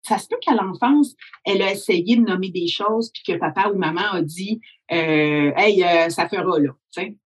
Ça 0.03 0.19
se 0.19 0.27
peut 0.27 0.37
qu'à 0.39 0.53
l'enfance, 0.53 1.15
elle 1.45 1.63
a 1.63 1.71
essayé 1.71 2.15
de 2.15 2.21
nommer 2.21 2.51
des 2.51 2.67
choses, 2.67 3.11
puis 3.11 3.23
que 3.33 3.39
papa 3.39 3.71
ou 3.73 3.77
maman 3.77 4.11
a 4.13 4.21
dit 4.21 4.61
euh, 4.91 5.51
Hey, 5.55 5.83
euh, 5.83 6.09
ça 6.09 6.29
fera 6.29 6.59
là. 6.59 6.69
Tu 6.93 7.01
sais 7.01 7.17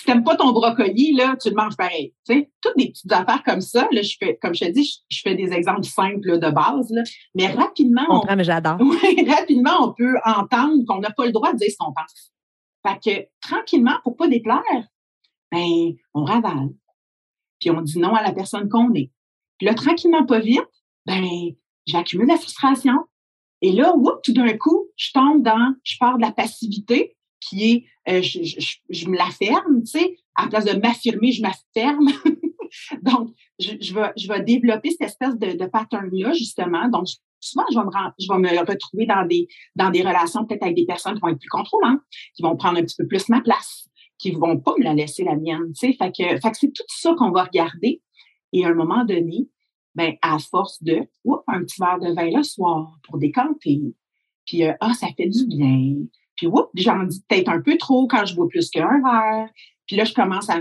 si 0.00 0.06
t'aimes 0.06 0.24
pas 0.24 0.34
ton 0.34 0.52
brocoli, 0.52 1.12
là, 1.12 1.36
tu 1.36 1.50
le 1.50 1.56
manges 1.56 1.76
pareil. 1.76 2.14
Tu 2.26 2.32
sais, 2.32 2.50
toutes 2.62 2.76
des 2.78 2.88
petites 2.88 3.12
affaires 3.12 3.42
comme 3.44 3.60
ça, 3.60 3.86
là, 3.92 4.00
je 4.00 4.16
fais, 4.18 4.38
comme 4.40 4.54
je 4.54 4.64
te 4.64 4.70
dis, 4.70 5.02
je, 5.10 5.20
fais 5.20 5.34
des 5.34 5.52
exemples 5.52 5.84
simples 5.84 6.38
de 6.38 6.50
base, 6.50 6.90
là, 6.90 7.02
mais 7.34 7.48
rapidement. 7.48 8.06
On, 8.08 8.22
on 8.26 8.36
mais 8.36 8.44
j'adore. 8.44 8.78
rapidement, 9.28 9.88
on 9.88 9.92
peut 9.92 10.16
entendre 10.24 10.82
qu'on 10.88 11.00
n'a 11.00 11.10
pas 11.10 11.26
le 11.26 11.32
droit 11.32 11.52
de 11.52 11.58
dire 11.58 11.68
ce 11.70 11.76
qu'on 11.78 11.92
pense. 11.92 12.32
Fait 12.86 12.98
que 12.98 13.28
tranquillement, 13.46 13.98
pour 14.02 14.16
pas 14.16 14.26
déplaire, 14.26 14.62
ben, 15.52 15.92
on 16.14 16.24
ravale. 16.24 16.70
Puis 17.60 17.70
on 17.70 17.82
dit 17.82 17.98
non 17.98 18.14
à 18.14 18.22
la 18.22 18.32
personne 18.32 18.70
qu'on 18.70 18.94
est. 18.94 19.10
Puis 19.58 19.66
là, 19.66 19.74
tranquillement, 19.74 20.24
pas 20.24 20.38
vite, 20.38 20.64
ben, 21.04 21.22
j'accumule 21.86 22.28
la 22.28 22.38
frustration. 22.38 23.04
Et 23.60 23.72
là, 23.72 23.94
whoop, 23.94 24.22
tout 24.24 24.32
d'un 24.32 24.56
coup, 24.56 24.86
je 24.96 25.12
tombe 25.12 25.42
dans, 25.42 25.74
je 25.84 25.98
pars 26.00 26.16
de 26.16 26.22
la 26.22 26.32
passivité, 26.32 27.18
qui 27.40 27.70
est 27.70 27.84
euh, 28.08 28.22
je, 28.22 28.42
je, 28.42 28.76
je, 28.88 29.08
me 29.08 29.16
la 29.16 29.30
ferme, 29.30 29.82
tu 29.82 29.98
sais, 29.98 30.16
à 30.34 30.44
la 30.44 30.48
place 30.48 30.64
de 30.64 30.78
m'affirmer, 30.80 31.32
je 31.32 31.42
m'afferme. 31.42 32.08
Donc, 33.02 33.30
je, 33.58 33.72
je, 33.80 33.94
vais, 33.94 34.12
je 34.16 34.28
vais 34.28 34.42
développer 34.42 34.90
cette 34.90 35.08
espèce 35.08 35.36
de, 35.36 35.56
de 35.56 35.66
pattern-là, 35.66 36.32
justement. 36.32 36.88
Donc, 36.88 37.06
souvent, 37.40 37.64
je 37.70 37.78
vais, 37.78 37.84
me, 37.84 37.90
je 38.18 38.32
vais 38.32 38.38
me 38.38 38.60
retrouver 38.60 39.06
dans 39.06 39.26
des, 39.26 39.48
dans 39.76 39.90
des 39.90 40.02
relations 40.02 40.44
peut-être 40.44 40.62
avec 40.62 40.76
des 40.76 40.86
personnes 40.86 41.14
qui 41.14 41.20
vont 41.20 41.28
être 41.28 41.38
plus 41.38 41.48
contrôlantes, 41.48 42.00
qui 42.34 42.42
vont 42.42 42.56
prendre 42.56 42.78
un 42.78 42.82
petit 42.82 42.96
peu 42.96 43.06
plus 43.06 43.28
ma 43.28 43.40
place, 43.40 43.88
qui 44.18 44.30
vont 44.32 44.58
pas 44.58 44.74
me 44.78 44.84
la 44.84 44.94
laisser 44.94 45.24
la 45.24 45.36
mienne, 45.36 45.72
tu 45.78 45.88
sais. 45.88 45.92
Fait 45.92 46.10
que, 46.10 46.40
fait 46.40 46.50
que 46.50 46.56
c'est 46.56 46.72
tout 46.72 46.84
ça 46.88 47.14
qu'on 47.18 47.30
va 47.30 47.44
regarder. 47.44 48.02
Et 48.52 48.64
à 48.64 48.68
un 48.68 48.74
moment 48.74 49.04
donné, 49.04 49.48
ben, 49.94 50.14
à 50.22 50.38
force 50.38 50.82
de, 50.82 51.02
oups, 51.24 51.42
un 51.48 51.60
petit 51.60 51.80
verre 51.80 51.98
de 51.98 52.14
vin 52.14 52.30
le 52.36 52.42
soir 52.42 52.98
pour 53.04 53.18
décanter. 53.18 53.80
Puis, 54.46 54.64
euh, 54.64 54.72
ah, 54.80 54.94
ça 54.94 55.08
fait 55.16 55.28
du 55.28 55.46
bien. 55.46 55.94
Puis, 56.40 56.46
oups, 56.46 56.70
j'en 56.74 57.02
dis 57.02 57.22
peut-être 57.28 57.50
un 57.50 57.60
peu 57.60 57.76
trop 57.76 58.06
quand 58.06 58.24
je 58.24 58.34
bois 58.34 58.48
plus 58.48 58.70
qu'un 58.70 59.02
verre. 59.02 59.50
Puis 59.86 59.94
là, 59.96 60.04
je 60.04 60.14
commence 60.14 60.48
à, 60.48 60.58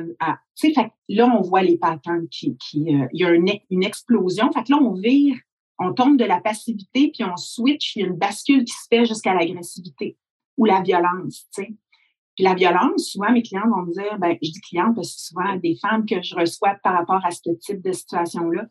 tu 0.59 0.74
sais, 0.74 0.91
là, 1.07 1.33
on 1.33 1.41
voit 1.41 1.62
les 1.62 1.77
patterns 1.77 2.27
qui, 2.27 2.57
qui 2.57 2.93
euh, 2.93 3.07
il 3.13 3.21
y 3.21 3.24
a 3.24 3.31
une, 3.31 3.50
une, 3.69 3.83
explosion. 3.86 4.51
Fait 4.51 4.63
que 4.63 4.74
là, 4.74 4.77
on 4.81 4.91
vire, 4.91 5.38
on 5.77 5.93
tombe 5.93 6.17
de 6.17 6.25
la 6.25 6.41
passivité, 6.41 7.12
puis 7.13 7.24
on 7.24 7.38
switch, 7.38 7.95
il 7.95 8.01
y 8.01 8.03
a 8.03 8.07
une 8.07 8.17
bascule 8.17 8.65
qui 8.65 8.74
se 8.74 8.88
fait 8.89 9.05
jusqu'à 9.05 9.33
l'agressivité 9.33 10.17
ou 10.57 10.65
la 10.65 10.81
violence, 10.81 11.48
tu 11.55 11.63
sais. 11.63 11.74
Puis 12.36 12.43
la 12.43 12.55
violence, 12.55 13.12
souvent, 13.12 13.31
mes 13.31 13.41
clients 13.41 13.69
vont 13.69 13.83
me 13.83 13.93
dire, 13.93 14.17
ben, 14.19 14.38
je 14.41 14.51
dis 14.51 14.62
clients 14.62 14.93
parce 14.93 15.15
que 15.15 15.21
souvent 15.21 15.55
des 15.55 15.77
femmes 15.81 16.05
que 16.05 16.21
je 16.21 16.36
reçois 16.36 16.75
par 16.83 16.95
rapport 16.95 17.25
à 17.25 17.31
ce 17.31 17.50
type 17.62 17.81
de 17.81 17.93
situation-là. 17.93 18.65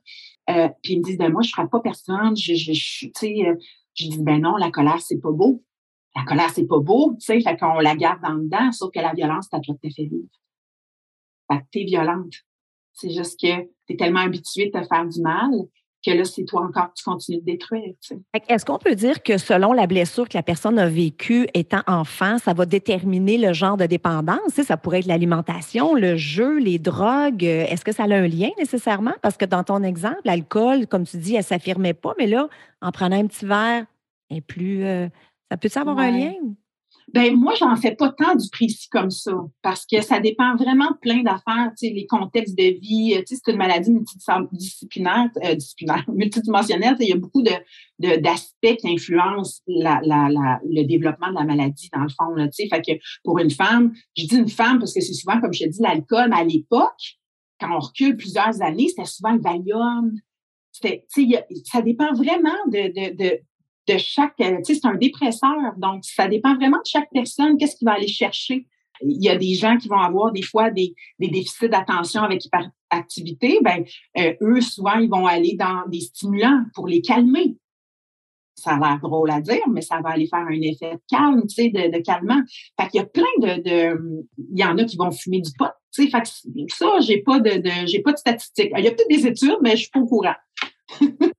Euh, 0.50 0.68
puis 0.82 0.94
ils 0.94 0.98
me 0.98 1.04
disent, 1.04 1.18
ben, 1.18 1.32
moi, 1.32 1.40
je 1.40 1.50
frappe 1.50 1.70
pas 1.70 1.80
personne, 1.80 2.36
je, 2.36 2.54
je, 2.54 2.72
je 2.74 3.06
tu 3.06 3.12
sais, 3.14 3.46
euh, 3.46 3.54
je 3.94 4.08
dis, 4.08 4.22
ben 4.22 4.42
non, 4.42 4.56
la 4.56 4.70
colère, 4.70 5.00
c'est 5.00 5.20
pas 5.20 5.32
beau 5.32 5.62
la 6.18 6.24
colère, 6.24 6.50
c'est 6.50 6.66
pas 6.66 6.80
beau, 6.80 7.14
tu 7.14 7.26
sais, 7.26 7.40
fait 7.40 7.56
qu'on 7.56 7.78
la 7.78 7.94
garde 7.94 8.24
en 8.24 8.34
dedans, 8.34 8.72
sauf 8.72 8.90
que 8.92 8.98
la 8.98 9.12
violence, 9.12 9.48
t'as 9.48 9.60
te 9.60 9.72
fait 9.82 10.04
vivre. 10.04 10.26
Fait 11.50 11.58
que 11.60 11.64
t'es 11.72 11.84
violente. 11.84 12.34
C'est 12.92 13.10
juste 13.10 13.38
que 13.40 13.68
t'es 13.86 13.96
tellement 13.96 14.20
habitué 14.20 14.66
de 14.66 14.80
te 14.80 14.84
faire 14.84 15.06
du 15.06 15.20
mal 15.22 15.50
que 16.04 16.12
là, 16.12 16.24
c'est 16.24 16.44
toi 16.44 16.62
encore 16.62 16.92
tu 16.94 17.04
continues 17.04 17.38
de 17.38 17.44
détruire. 17.44 17.92
Est-ce 18.48 18.64
qu'on 18.64 18.78
peut 18.78 18.94
dire 18.94 19.22
que 19.22 19.36
selon 19.36 19.72
la 19.72 19.86
blessure 19.86 20.28
que 20.28 20.36
la 20.36 20.42
personne 20.42 20.78
a 20.78 20.88
vécue 20.88 21.48
étant 21.54 21.82
enfant, 21.86 22.38
ça 22.38 22.52
va 22.52 22.66
déterminer 22.66 23.36
le 23.36 23.52
genre 23.52 23.76
de 23.76 23.86
dépendance? 23.86 24.62
Ça 24.64 24.76
pourrait 24.76 25.00
être 25.00 25.06
l'alimentation, 25.06 25.94
le 25.94 26.16
jeu, 26.16 26.58
les 26.58 26.78
drogues. 26.78 27.44
Est-ce 27.44 27.84
que 27.84 27.92
ça 27.92 28.04
a 28.04 28.14
un 28.14 28.28
lien 28.28 28.50
nécessairement? 28.58 29.14
Parce 29.22 29.36
que 29.36 29.44
dans 29.44 29.64
ton 29.64 29.82
exemple, 29.82 30.20
l'alcool, 30.24 30.86
comme 30.86 31.04
tu 31.04 31.16
dis, 31.16 31.32
elle 31.32 31.40
ne 31.40 31.44
s'affirmait 31.44 31.94
pas, 31.94 32.14
mais 32.16 32.26
là, 32.26 32.48
en 32.80 32.92
prenant 32.92 33.18
un 33.18 33.26
petit 33.26 33.44
verre, 33.44 33.86
elle 34.30 34.42
plus. 34.42 34.84
Euh, 34.84 35.08
ça 35.50 35.56
peut 35.56 35.68
avoir 35.76 35.98
un 35.98 36.10
lien? 36.10 36.34
Ben 37.14 37.34
moi, 37.34 37.54
j'en 37.54 37.74
fais 37.76 37.94
pas 37.94 38.12
tant 38.12 38.34
du 38.34 38.48
précis 38.50 38.86
comme 38.90 39.10
ça 39.10 39.32
parce 39.62 39.86
que 39.86 40.02
ça 40.02 40.20
dépend 40.20 40.56
vraiment 40.56 40.90
de 40.90 40.96
plein 41.00 41.22
d'affaires, 41.22 41.72
tu 41.78 41.88
sais, 41.88 41.94
les 41.94 42.06
contextes 42.06 42.56
de 42.56 42.78
vie. 42.80 43.14
Tu 43.26 43.34
sais, 43.34 43.40
c'est 43.42 43.50
une 43.50 43.56
maladie 43.56 43.90
multidisciplinaire, 43.90 45.30
euh, 45.42 45.54
disciplinaire, 45.54 46.04
multidimensionnelle. 46.14 46.96
Il 47.00 47.08
y 47.08 47.12
a 47.12 47.16
beaucoup 47.16 47.42
de, 47.42 47.52
d'aspects 47.98 48.76
qui 48.76 48.92
influencent 48.92 49.62
la, 49.66 50.00
la, 50.04 50.28
la, 50.28 50.60
le 50.68 50.82
développement 50.84 51.30
de 51.30 51.36
la 51.36 51.44
maladie 51.44 51.88
dans 51.94 52.02
le 52.02 52.10
fond. 52.10 52.34
Là, 52.34 52.46
tu 52.48 52.62
sais, 52.62 52.68
fait 52.68 52.82
que 52.82 53.00
pour 53.24 53.38
une 53.38 53.50
femme, 53.50 53.94
je 54.14 54.26
dis 54.26 54.36
une 54.36 54.48
femme 54.48 54.78
parce 54.78 54.92
que 54.92 55.00
c'est 55.00 55.14
souvent, 55.14 55.40
comme 55.40 55.54
je 55.54 55.64
te 55.64 55.68
dis, 55.70 55.80
l'alcool, 55.80 56.28
mais 56.28 56.36
à 56.36 56.44
l'époque, 56.44 57.16
quand 57.58 57.74
on 57.74 57.80
recule 57.80 58.18
plusieurs 58.18 58.60
années, 58.60 58.88
c'était 58.88 59.06
souvent 59.06 59.32
le 59.32 59.40
Valium. 59.40 60.12
C'était, 60.72 61.06
tu 61.12 61.30
sais, 61.30 61.46
ça 61.64 61.80
dépend 61.80 62.12
vraiment 62.12 62.58
de, 62.66 62.88
de, 62.88 63.16
de 63.16 63.40
de 63.88 63.98
chaque, 63.98 64.34
euh, 64.40 64.58
tu 64.58 64.74
sais, 64.74 64.80
c'est 64.80 64.88
un 64.88 64.94
dépresseur, 64.94 65.56
donc 65.76 66.04
ça 66.04 66.28
dépend 66.28 66.54
vraiment 66.54 66.78
de 66.78 66.86
chaque 66.86 67.08
personne, 67.12 67.56
qu'est-ce 67.56 67.76
qu'il 67.76 67.86
va 67.86 67.94
aller 67.94 68.08
chercher. 68.08 68.66
Il 69.02 69.22
y 69.22 69.28
a 69.28 69.36
des 69.36 69.54
gens 69.54 69.76
qui 69.76 69.88
vont 69.88 70.00
avoir 70.00 70.32
des 70.32 70.42
fois 70.42 70.70
des, 70.70 70.94
des 71.18 71.28
déficits 71.28 71.68
d'attention 71.68 72.22
avec 72.22 72.44
hyperactivité, 72.44 73.58
ben 73.62 73.84
euh, 74.18 74.34
eux 74.42 74.60
souvent 74.60 74.98
ils 74.98 75.08
vont 75.08 75.26
aller 75.26 75.54
dans 75.54 75.84
des 75.88 76.00
stimulants 76.00 76.64
pour 76.74 76.88
les 76.88 77.00
calmer. 77.00 77.56
Ça 78.56 78.72
a 78.72 78.78
l'air 78.78 78.98
drôle 79.00 79.30
à 79.30 79.40
dire, 79.40 79.62
mais 79.70 79.82
ça 79.82 80.00
va 80.00 80.10
aller 80.10 80.26
faire 80.26 80.40
un 80.40 80.60
effet 80.60 80.94
de 80.94 81.00
calme, 81.08 81.42
tu 81.46 81.54
sais, 81.54 81.68
de, 81.68 81.96
de 81.96 82.02
calmant. 82.02 82.42
Fait 82.78 82.88
qu'il 82.88 83.00
y 83.00 83.04
a 83.04 83.06
plein 83.06 83.22
de, 83.38 83.62
de, 83.62 84.26
il 84.36 84.58
y 84.58 84.64
en 84.64 84.76
a 84.78 84.84
qui 84.84 84.96
vont 84.96 85.12
fumer 85.12 85.40
du 85.40 85.52
pot, 85.56 85.70
tu 85.94 86.02
sais. 86.02 86.10
Fait 86.10 86.22
que 86.22 86.74
ça, 86.74 86.98
j'ai 86.98 87.22
pas 87.22 87.38
de, 87.38 87.58
de 87.58 87.86
j'ai 87.86 88.00
pas 88.00 88.12
de 88.12 88.18
statistiques. 88.18 88.72
Il 88.76 88.84
y 88.84 88.88
a 88.88 88.90
peut-être 88.90 89.08
des 89.08 89.28
études, 89.28 89.58
mais 89.62 89.72
je 89.72 89.82
suis 89.82 89.90
pas 89.90 90.00
au 90.00 90.06
courant. 90.06 90.34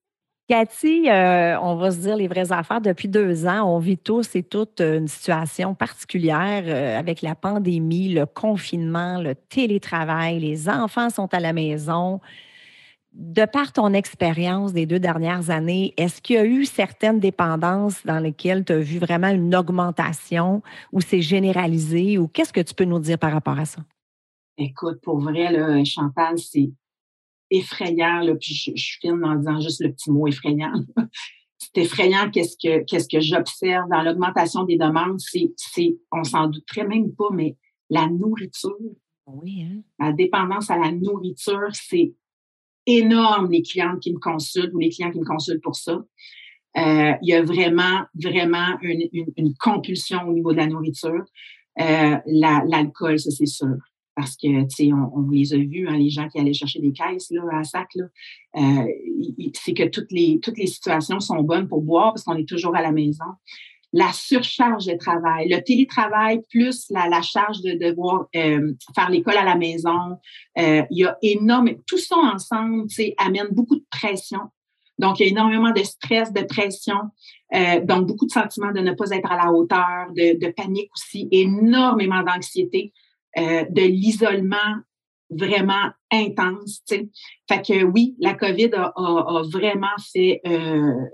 Cathy, 0.49 1.07
euh, 1.07 1.59
on 1.61 1.75
va 1.75 1.91
se 1.91 1.97
dire 1.97 2.15
les 2.15 2.27
vraies 2.27 2.51
affaires. 2.51 2.81
Depuis 2.81 3.07
deux 3.07 3.45
ans, 3.45 3.71
on 3.71 3.77
vit 3.77 3.99
tous 3.99 4.35
et 4.35 4.41
toutes 4.41 4.81
une 4.81 5.07
situation 5.07 5.75
particulière 5.75 6.63
euh, 6.65 6.97
avec 6.97 7.21
la 7.21 7.35
pandémie, 7.35 8.09
le 8.09 8.25
confinement, 8.25 9.21
le 9.21 9.35
télétravail. 9.35 10.39
Les 10.39 10.67
enfants 10.67 11.11
sont 11.11 11.31
à 11.35 11.39
la 11.39 11.53
maison. 11.53 12.19
De 13.13 13.45
par 13.45 13.73
ton 13.73 13.93
expérience 13.93 14.73
des 14.73 14.87
deux 14.87 14.97
dernières 14.99 15.51
années, 15.51 15.93
est-ce 15.97 16.19
qu'il 16.19 16.37
y 16.37 16.39
a 16.39 16.45
eu 16.45 16.65
certaines 16.65 17.19
dépendances 17.19 18.03
dans 18.03 18.19
lesquelles 18.19 18.65
tu 18.65 18.73
as 18.73 18.79
vu 18.79 18.97
vraiment 18.97 19.29
une 19.29 19.55
augmentation 19.55 20.63
ou 20.91 20.99
c'est 20.99 21.21
généralisé 21.21 22.17
ou 22.17 22.27
qu'est-ce 22.27 22.53
que 22.53 22.61
tu 22.61 22.73
peux 22.73 22.85
nous 22.85 22.99
dire 22.99 23.19
par 23.19 23.33
rapport 23.33 23.59
à 23.59 23.65
ça? 23.65 23.83
Écoute, 24.57 24.99
pour 25.03 25.19
vrai, 25.19 25.51
là, 25.51 25.83
Chantal, 25.85 26.39
c'est 26.39 26.71
effrayant, 27.51 28.19
là, 28.19 28.35
puis 28.35 28.53
je, 28.53 28.71
je 28.75 28.97
filme 28.99 29.23
en 29.23 29.35
disant 29.35 29.59
juste 29.59 29.81
le 29.81 29.91
petit 29.91 30.11
mot 30.11 30.27
effrayant. 30.27 30.73
c'est 31.57 31.81
effrayant 31.81 32.29
qu'est-ce 32.31 32.55
que 32.55 32.83
qu'est-ce 32.85 33.09
que 33.09 33.19
j'observe 33.19 33.89
dans 33.89 34.01
l'augmentation 34.01 34.63
des 34.63 34.77
demandes, 34.77 35.19
c'est 35.19 35.51
c'est 35.57 35.97
on 36.11 36.23
s'en 36.23 36.47
douterait 36.47 36.87
même 36.87 37.13
pas, 37.13 37.29
mais 37.33 37.57
la 37.89 38.07
nourriture. 38.07 38.75
Oui. 39.27 39.63
Hein? 39.63 39.81
La 39.99 40.11
dépendance 40.11 40.69
à 40.69 40.77
la 40.77 40.91
nourriture, 40.91 41.69
c'est 41.73 42.13
énorme 42.85 43.51
les 43.51 43.61
clientes 43.61 43.99
qui 43.99 44.13
me 44.13 44.19
consultent 44.19 44.73
ou 44.73 44.79
les 44.79 44.89
clients 44.89 45.11
qui 45.11 45.19
me 45.19 45.25
consultent 45.25 45.61
pour 45.61 45.75
ça. 45.75 46.03
Euh, 46.77 47.13
il 47.21 47.29
y 47.29 47.33
a 47.33 47.43
vraiment, 47.43 48.01
vraiment 48.15 48.77
une, 48.81 49.09
une, 49.35 49.53
compulsion 49.55 50.21
au 50.27 50.33
niveau 50.33 50.51
de 50.51 50.57
la 50.57 50.67
nourriture. 50.67 51.25
Euh, 51.79 52.17
L'alcool, 52.25 53.19
ça 53.19 53.31
c'est 53.31 53.47
sûr 53.47 53.75
parce 54.19 54.35
que, 54.35 54.63
tu 54.63 54.75
sais, 54.75 54.89
on, 54.91 55.29
les 55.29 55.53
a 55.53 55.57
vus, 55.57 55.87
hein, 55.87 55.95
les 55.95 56.09
gens 56.09 56.27
qui 56.27 56.37
allaient 56.39 56.51
chercher 56.51 56.81
des 56.81 56.91
caisses 56.91 57.31
là, 57.31 57.43
à 57.53 57.63
sac, 57.63 57.87
là, 57.95 58.03
euh, 58.57 58.85
c'est 59.53 59.73
que 59.73 59.87
toutes 59.87 60.11
les, 60.11 60.41
toutes 60.41 60.57
les 60.57 60.67
situations 60.67 61.21
sont 61.21 61.41
bonnes 61.41 61.69
pour 61.69 61.81
boire 61.81 62.11
parce 62.11 62.25
qu'on 62.25 62.35
est 62.35 62.47
toujours 62.47 62.75
à 62.75 62.81
la 62.81 62.91
maison. 62.91 63.23
La 63.93 64.11
surcharge 64.11 64.87
de 64.87 64.97
travail, 64.97 65.47
le 65.47 65.63
télétravail 65.63 66.41
plus 66.49 66.87
la, 66.89 67.21
charge 67.21 67.61
de 67.61 67.79
devoir 67.79 68.27
euh, 68.35 68.73
faire 68.93 69.09
l'école 69.09 69.37
à 69.37 69.45
la 69.45 69.55
maison, 69.55 70.17
euh, 70.57 70.83
il 70.91 70.97
y 70.97 71.05
a 71.05 71.17
énormément, 71.21 71.79
tout 71.87 71.97
ça 71.97 72.17
ensemble, 72.17 72.87
tu 72.87 72.95
sais, 72.95 73.15
amène 73.17 73.47
beaucoup 73.51 73.77
de 73.77 73.85
pression. 73.89 74.41
Donc, 74.97 75.21
il 75.21 75.27
y 75.27 75.29
a 75.29 75.31
énormément 75.31 75.71
de 75.71 75.81
stress, 75.81 76.33
de 76.33 76.41
pression, 76.41 76.97
donc 77.85 78.05
beaucoup 78.05 78.25
de 78.25 78.31
sentiments 78.31 78.73
de 78.73 78.81
ne 78.81 78.91
pas 78.91 79.11
être 79.11 79.31
à 79.31 79.37
la 79.37 79.53
hauteur, 79.53 80.07
de, 80.09 80.37
de 80.37 80.51
panique 80.51 80.91
aussi, 80.93 81.29
énormément 81.31 82.21
d'anxiété. 82.21 82.91
Euh, 83.37 83.63
de 83.69 83.81
l'isolement 83.81 84.81
vraiment 85.29 85.91
intense. 86.11 86.81
Fait 86.87 87.61
que 87.61 87.83
oui, 87.83 88.15
la 88.19 88.33
COVID 88.33 88.71
a, 88.73 88.91
a, 88.95 89.43
vraiment 89.51 89.87
fait 90.11 90.41
euh, 90.47 91.05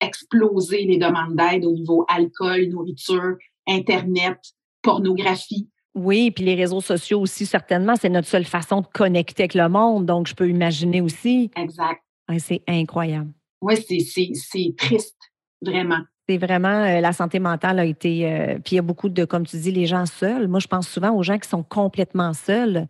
exploser 0.00 0.84
les 0.84 0.96
demandes 0.96 1.36
d'aide 1.36 1.66
au 1.66 1.72
niveau 1.72 2.06
alcool, 2.08 2.68
nourriture, 2.70 3.36
Internet, 3.68 4.38
pornographie. 4.80 5.68
Oui, 5.94 6.30
puis 6.30 6.44
les 6.44 6.54
réseaux 6.54 6.80
sociaux 6.80 7.20
aussi, 7.20 7.44
certainement, 7.44 7.96
c'est 7.96 8.08
notre 8.08 8.28
seule 8.28 8.46
façon 8.46 8.80
de 8.80 8.86
connecter 8.86 9.42
avec 9.42 9.54
le 9.54 9.68
monde. 9.68 10.06
Donc, 10.06 10.26
je 10.26 10.34
peux 10.34 10.48
imaginer 10.48 11.02
aussi. 11.02 11.50
Exact. 11.54 12.00
c'est 12.38 12.62
incroyable. 12.66 13.30
Oui, 13.60 13.76
c'est 13.76 14.74
triste, 14.78 15.18
vraiment. 15.60 16.00
C'est 16.28 16.38
vraiment 16.38 16.84
euh, 16.84 17.00
la 17.00 17.12
santé 17.12 17.40
mentale 17.40 17.78
a 17.80 17.84
été. 17.84 18.30
Euh, 18.30 18.54
puis 18.54 18.72
il 18.72 18.76
y 18.76 18.78
a 18.78 18.82
beaucoup 18.82 19.08
de, 19.08 19.24
comme 19.24 19.46
tu 19.46 19.56
dis, 19.58 19.72
les 19.72 19.86
gens 19.86 20.06
seuls. 20.06 20.48
Moi, 20.48 20.60
je 20.60 20.68
pense 20.68 20.88
souvent 20.88 21.10
aux 21.14 21.22
gens 21.22 21.38
qui 21.38 21.48
sont 21.48 21.62
complètement 21.62 22.32
seuls. 22.32 22.86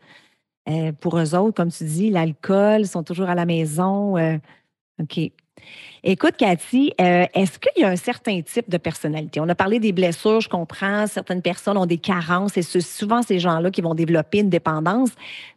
Euh, 0.68 0.92
pour 0.92 1.18
eux 1.18 1.34
autres, 1.34 1.56
comme 1.56 1.70
tu 1.70 1.84
dis, 1.84 2.10
l'alcool, 2.10 2.86
sont 2.86 3.02
toujours 3.02 3.28
à 3.28 3.34
la 3.34 3.46
maison. 3.46 4.16
OK. 5.00 5.32
Écoute, 6.04 6.34
Cathy, 6.36 6.92
euh, 7.00 7.26
est-ce 7.32 7.60
qu'il 7.60 7.80
y 7.80 7.84
a 7.84 7.88
un 7.88 7.96
certain 7.96 8.40
type 8.42 8.68
de 8.68 8.76
personnalité? 8.76 9.38
On 9.38 9.48
a 9.48 9.54
parlé 9.54 9.78
des 9.78 9.92
blessures, 9.92 10.40
je 10.40 10.48
comprends. 10.48 11.06
Certaines 11.06 11.42
personnes 11.42 11.78
ont 11.78 11.86
des 11.86 11.98
carences 11.98 12.56
et 12.56 12.62
c'est 12.62 12.80
souvent 12.80 13.22
ces 13.22 13.38
gens-là 13.38 13.70
qui 13.70 13.82
vont 13.82 13.94
développer 13.94 14.38
une 14.38 14.50
dépendance. 14.50 15.10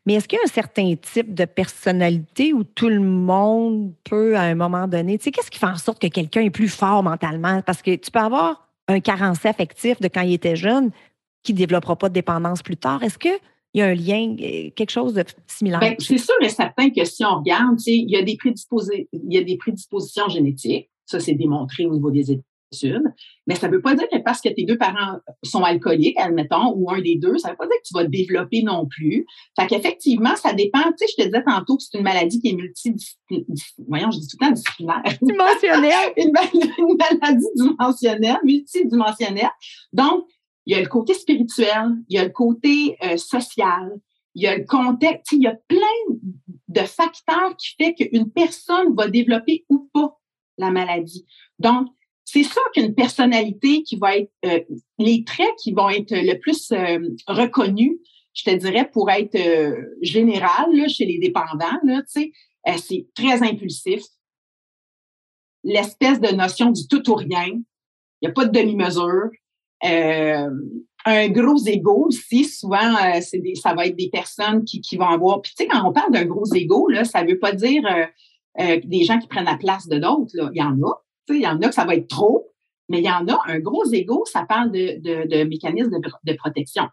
Mais 0.05 0.13
est-ce 0.13 0.27
qu'il 0.27 0.37
y 0.37 0.41
a 0.41 0.45
un 0.45 0.51
certain 0.51 0.93
type 1.01 1.33
de 1.33 1.45
personnalité 1.45 2.53
où 2.53 2.63
tout 2.63 2.89
le 2.89 2.99
monde 2.99 3.91
peut, 4.03 4.37
à 4.37 4.41
un 4.41 4.53
moment 4.53 4.87
donné, 4.87 5.17
tu 5.17 5.25
sais, 5.25 5.31
qu'est-ce 5.31 5.49
qui 5.49 5.57
fait 5.57 5.65
en 5.65 5.77
sorte 5.77 5.99
que 5.99 6.07
quelqu'un 6.07 6.41
est 6.41 6.51
plus 6.51 6.69
fort 6.69 7.01
mentalement? 7.01 7.63
Parce 7.63 7.81
que 7.81 7.95
tu 7.95 8.11
peux 8.11 8.19
avoir 8.19 8.67
un 8.87 8.99
carencé 8.99 9.47
affectif 9.47 9.99
de 9.99 10.07
quand 10.07 10.21
il 10.21 10.33
était 10.33 10.55
jeune 10.55 10.91
qui 11.41 11.53
ne 11.53 11.57
développera 11.57 11.95
pas 11.95 12.09
de 12.09 12.13
dépendance 12.13 12.61
plus 12.61 12.77
tard. 12.77 13.01
Est-ce 13.01 13.17
que 13.17 13.29
il 13.75 13.79
y 13.79 13.81
a 13.81 13.87
un 13.87 13.93
lien, 13.93 14.35
euh, 14.39 14.69
quelque 14.73 14.89
chose 14.89 15.13
de 15.13 15.25
similaire. 15.47 15.81
Ben, 15.81 15.95
c'est 15.99 16.17
sûr 16.17 16.33
et 16.41 16.47
certain 16.47 16.89
que 16.91 17.03
si 17.03 17.25
on 17.25 17.39
regarde, 17.39 17.77
il 17.85 18.09
y 18.09 18.15
a 18.15 18.21
des 18.21 18.37
il 19.11 19.33
y 19.33 19.37
a 19.37 19.43
des 19.43 19.57
prédispositions 19.57 20.29
génétiques. 20.29 20.89
Ça, 21.05 21.19
c'est 21.19 21.33
démontré 21.33 21.85
au 21.85 21.93
niveau 21.93 22.09
des 22.09 22.31
études. 22.31 23.03
Mais 23.47 23.55
ça 23.55 23.67
ne 23.67 23.73
veut 23.73 23.81
pas 23.81 23.93
dire 23.93 24.07
que 24.09 24.17
parce 24.19 24.39
que 24.39 24.47
tes 24.47 24.63
deux 24.63 24.77
parents 24.77 25.19
sont 25.43 25.61
alcooliques, 25.63 26.17
admettons, 26.17 26.73
ou 26.73 26.89
un 26.89 27.01
des 27.01 27.17
deux, 27.17 27.37
ça 27.37 27.49
ne 27.49 27.53
veut 27.53 27.57
pas 27.57 27.67
dire 27.67 27.75
que 27.75 27.87
tu 27.87 27.93
vas 27.93 28.05
développer 28.05 28.63
non 28.63 28.85
plus. 28.85 29.25
Fait 29.59 29.67
qu'effectivement, 29.67 30.37
ça 30.37 30.53
dépend. 30.53 30.79
Tu 30.79 31.05
sais, 31.05 31.13
je 31.17 31.23
te 31.23 31.27
disais 31.27 31.43
tantôt 31.43 31.75
que 31.75 31.83
c'est 31.83 31.97
une 31.97 32.03
maladie 32.03 32.39
qui 32.39 32.49
est 32.49 32.53
multidisciplinaire. 32.53 33.45
Voyons, 33.89 34.11
je 34.11 34.19
dis 34.19 34.27
tout 34.27 34.37
le 34.39 34.47
temps 34.47 34.53
disciplinaire. 34.53 35.03
Dimensionnelle. 35.21 36.13
une, 36.15 36.31
maladie 36.31 37.47
dimensionnelle, 37.55 38.39
multidimensionnelle. 38.45 39.51
Donc, 39.91 40.25
il 40.65 40.75
y 40.75 40.77
a 40.77 40.81
le 40.81 40.87
côté 40.87 41.13
spirituel, 41.13 41.97
il 42.09 42.15
y 42.15 42.19
a 42.19 42.23
le 42.23 42.31
côté 42.31 42.97
euh, 43.03 43.17
social, 43.17 43.99
il 44.33 44.43
y 44.43 44.47
a 44.47 44.57
le 44.57 44.65
contexte, 44.65 45.31
il 45.31 45.43
y 45.43 45.47
a 45.47 45.55
plein 45.67 46.17
de 46.67 46.81
facteurs 46.81 47.55
qui 47.57 47.75
fait 47.77 47.93
qu'une 47.93 48.31
personne 48.31 48.95
va 48.95 49.07
développer 49.07 49.65
ou 49.69 49.89
pas 49.93 50.19
la 50.57 50.71
maladie. 50.71 51.25
Donc, 51.59 51.87
c'est 52.25 52.43
ça 52.43 52.61
qu'une 52.73 52.95
personnalité 52.95 53.83
qui 53.83 53.97
va 53.97 54.17
être, 54.17 54.31
euh, 54.45 54.59
les 54.97 55.23
traits 55.23 55.55
qui 55.61 55.73
vont 55.73 55.89
être 55.89 56.11
le 56.11 56.39
plus 56.39 56.71
euh, 56.71 56.99
reconnus, 57.27 57.99
je 58.33 58.43
te 58.43 58.55
dirais, 58.55 58.89
pour 58.91 59.09
être 59.11 59.37
général 60.01 60.75
là, 60.75 60.89
chez 60.89 61.05
les 61.05 61.19
dépendants, 61.19 61.79
là, 61.83 62.01
c'est 62.07 63.07
très 63.15 63.41
impulsif. 63.43 64.03
L'espèce 65.63 66.19
de 66.19 66.35
notion 66.35 66.71
du 66.71 66.85
tout 66.87 67.09
ou 67.09 67.15
rien. 67.15 67.47
Il 67.47 67.63
n'y 68.23 68.27
a 68.27 68.31
pas 68.31 68.45
de 68.45 68.51
demi-mesure. 68.51 69.29
Euh, 69.83 70.49
un 71.05 71.29
gros 71.29 71.63
ego 71.67 72.07
aussi, 72.07 72.45
souvent, 72.45 72.95
euh, 72.95 73.19
c'est 73.21 73.39
des, 73.39 73.55
ça 73.55 73.73
va 73.75 73.85
être 73.85 73.95
des 73.95 74.09
personnes 74.09 74.63
qui, 74.63 74.81
qui 74.81 74.97
vont 74.97 75.07
avoir. 75.07 75.41
Puis 75.41 75.53
tu 75.55 75.63
sais, 75.63 75.69
quand 75.69 75.87
on 75.87 75.93
parle 75.93 76.11
d'un 76.11 76.25
gros 76.25 76.45
ego, 76.53 76.87
là, 76.89 77.03
ça 77.03 77.23
veut 77.23 77.37
pas 77.37 77.51
dire 77.51 77.83
euh, 78.59 78.79
des 78.83 79.03
gens 79.03 79.19
qui 79.19 79.27
prennent 79.27 79.45
la 79.45 79.57
place 79.57 79.87
de 79.87 79.99
d'autres. 79.99 80.31
Il 80.53 80.57
y 80.57 80.63
en 80.63 80.75
a. 80.81 81.01
Il 81.29 81.41
y 81.41 81.47
en 81.47 81.59
a 81.61 81.67
que 81.67 81.75
ça 81.75 81.85
va 81.85 81.95
être 81.95 82.07
trop. 82.07 82.51
Mais 82.89 82.99
il 82.99 83.05
y 83.05 83.09
en 83.09 83.27
a, 83.27 83.39
un 83.47 83.59
gros 83.59 83.85
ego, 83.91 84.25
ça 84.25 84.45
parle 84.47 84.71
de, 84.71 84.99
de, 84.99 85.27
de 85.27 85.43
mécanisme 85.43 85.89
de, 85.89 85.99
de, 86.23 86.37
protection. 86.37 86.83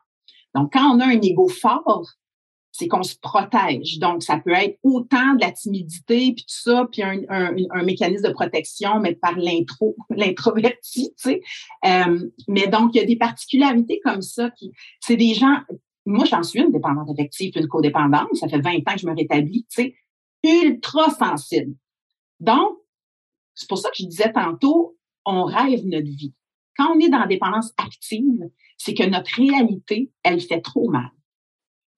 Donc, 0.55 0.73
quand 0.73 0.95
on 0.95 1.01
a 1.01 1.07
un 1.07 1.21
ego 1.21 1.49
fort, 1.49 2.07
c'est 2.73 2.89
qu'on 2.89 3.03
se 3.03 3.17
protège. 3.17 3.99
Donc, 3.99 4.23
ça 4.23 4.39
peut 4.39 4.53
être 4.53 4.79
autant 4.83 5.35
de 5.35 5.43
la 5.43 5.53
timidité, 5.53 6.33
puis 6.33 6.45
tout 6.45 6.55
ça, 6.63 6.89
puis 6.91 7.03
un, 7.03 7.21
un, 7.29 7.55
un 7.71 7.83
mécanisme 7.85 8.27
de 8.27 8.33
protection, 8.33 8.99
mais 8.99 9.15
par 9.15 9.37
l'intro, 9.37 9.95
l'introverti, 10.11 11.15
tu 11.17 11.31
sais. 11.31 11.43
Euh, 11.85 12.31
mais 12.49 12.67
donc, 12.67 12.95
il 12.95 12.99
y 12.99 13.01
a 13.03 13.05
des 13.05 13.17
particularités 13.17 14.01
comme 14.03 14.23
ça 14.23 14.51
qui, 14.51 14.73
c'est 15.01 15.17
des 15.17 15.35
gens, 15.35 15.59
moi, 16.07 16.25
j'en 16.25 16.43
suis 16.43 16.61
une 16.61 16.73
dépendante 16.73 17.11
affective, 17.11 17.53
une 17.57 17.69
codépendante, 17.69 18.35
ça 18.35 18.49
fait 18.49 18.61
20 18.61 18.79
ans 18.79 18.95
que 18.95 19.01
je 19.01 19.07
me 19.07 19.15
rétablis, 19.15 19.67
tu 19.71 19.83
sais, 19.83 19.95
ultra 20.43 21.11
sensible. 21.11 21.75
Donc, 22.41 22.79
c'est 23.55 23.69
pour 23.69 23.79
ça 23.79 23.91
que 23.91 23.97
je 23.99 24.07
disais 24.07 24.33
tantôt, 24.33 24.97
on 25.27 25.45
rêve 25.45 25.87
notre 25.87 26.07
vie. 26.07 26.33
Quand 26.77 26.97
on 26.97 26.99
est 27.01 27.11
dans 27.11 27.19
la 27.19 27.27
dépendance 27.27 27.73
active, 27.77 28.49
c'est 28.79 28.95
que 28.95 29.05
notre 29.05 29.31
réalité, 29.37 30.11
elle 30.23 30.41
fait 30.41 30.63
trop 30.63 30.91
mal. 30.91 31.11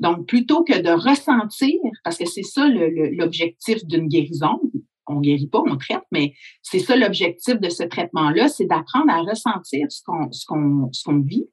Donc, 0.01 0.27
plutôt 0.27 0.65
que 0.65 0.81
de 0.81 0.91
ressentir, 0.91 1.79
parce 2.03 2.19
que 2.19 2.27
c'est 2.27 2.43
ça 2.43 2.67
l'objectif 2.69 3.85
d'une 3.87 4.09
guérison, 4.09 4.61
on 5.07 5.21
guérit 5.21 5.47
pas, 5.47 5.63
on 5.67 5.77
traite, 5.77 6.05
mais 6.11 6.35
c'est 6.63 6.79
ça 6.79 6.97
l'objectif 6.97 7.61
de 7.61 7.69
ce 7.69 7.83
traitement-là, 7.83 8.49
c'est 8.49 8.67
d'apprendre 8.67 9.11
à 9.11 9.21
ressentir 9.21 9.87
ce 9.91 10.03
qu'on 10.05 10.33
ce 10.33 10.47
qu'on 10.47 10.89
ce 10.93 11.05
qu'on 11.05 11.21
vit, 11.21 11.47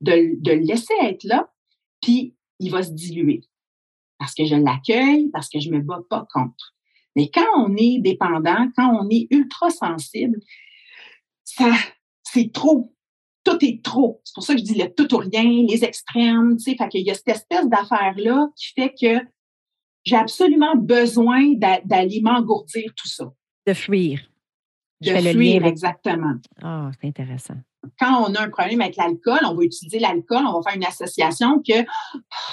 de, 0.00 0.40
de 0.40 0.52
le 0.52 0.60
laisser 0.60 0.94
être 1.02 1.24
là, 1.24 1.50
puis 2.02 2.34
il 2.58 2.70
va 2.70 2.82
se 2.82 2.92
diluer 2.92 3.42
parce 4.20 4.34
que 4.34 4.44
je 4.44 4.54
l'accueille, 4.54 5.30
parce 5.32 5.48
que 5.48 5.58
je 5.58 5.70
me 5.70 5.80
bats 5.80 6.02
pas 6.08 6.26
contre. 6.32 6.74
Mais 7.16 7.30
quand 7.30 7.46
on 7.56 7.74
est 7.76 7.98
dépendant, 8.00 8.68
quand 8.76 8.94
on 9.02 9.08
est 9.08 9.26
ultra 9.30 9.70
sensible, 9.70 10.38
ça 11.42 11.72
c'est 12.22 12.52
trop 12.52 12.94
tout 13.44 13.58
est 13.64 13.82
trop. 13.82 14.20
C'est 14.24 14.34
pour 14.34 14.44
ça 14.44 14.54
que 14.54 14.60
je 14.60 14.64
dis 14.64 14.74
le 14.74 14.92
tout 14.92 15.14
ou 15.14 15.18
rien, 15.18 15.64
les 15.68 15.84
extrêmes, 15.84 16.56
tu 16.56 16.70
sais. 16.70 16.76
Fait 16.76 16.88
qu'il 16.88 17.06
y 17.06 17.10
a 17.10 17.14
cette 17.14 17.28
espèce 17.28 17.68
d'affaire-là 17.68 18.48
qui 18.56 18.72
fait 18.74 18.94
que 19.00 19.26
j'ai 20.04 20.16
absolument 20.16 20.76
besoin 20.76 21.54
d'aller 21.54 22.20
m'engourdir 22.22 22.92
tout 22.96 23.08
ça. 23.08 23.30
De 23.66 23.74
fuir. 23.74 24.20
De 25.00 25.10
fuir, 25.10 25.64
exactement. 25.64 26.34
Ah, 26.62 26.90
c'est 27.00 27.08
intéressant. 27.08 27.54
Quand 27.98 28.28
on 28.28 28.34
a 28.34 28.42
un 28.42 28.50
problème 28.50 28.82
avec 28.82 28.96
l'alcool, 28.96 29.40
on 29.44 29.54
va 29.54 29.62
utiliser 29.62 29.98
l'alcool, 29.98 30.44
on 30.46 30.60
va 30.60 30.70
faire 30.70 30.76
une 30.76 30.84
association 30.84 31.62
que 31.66 31.84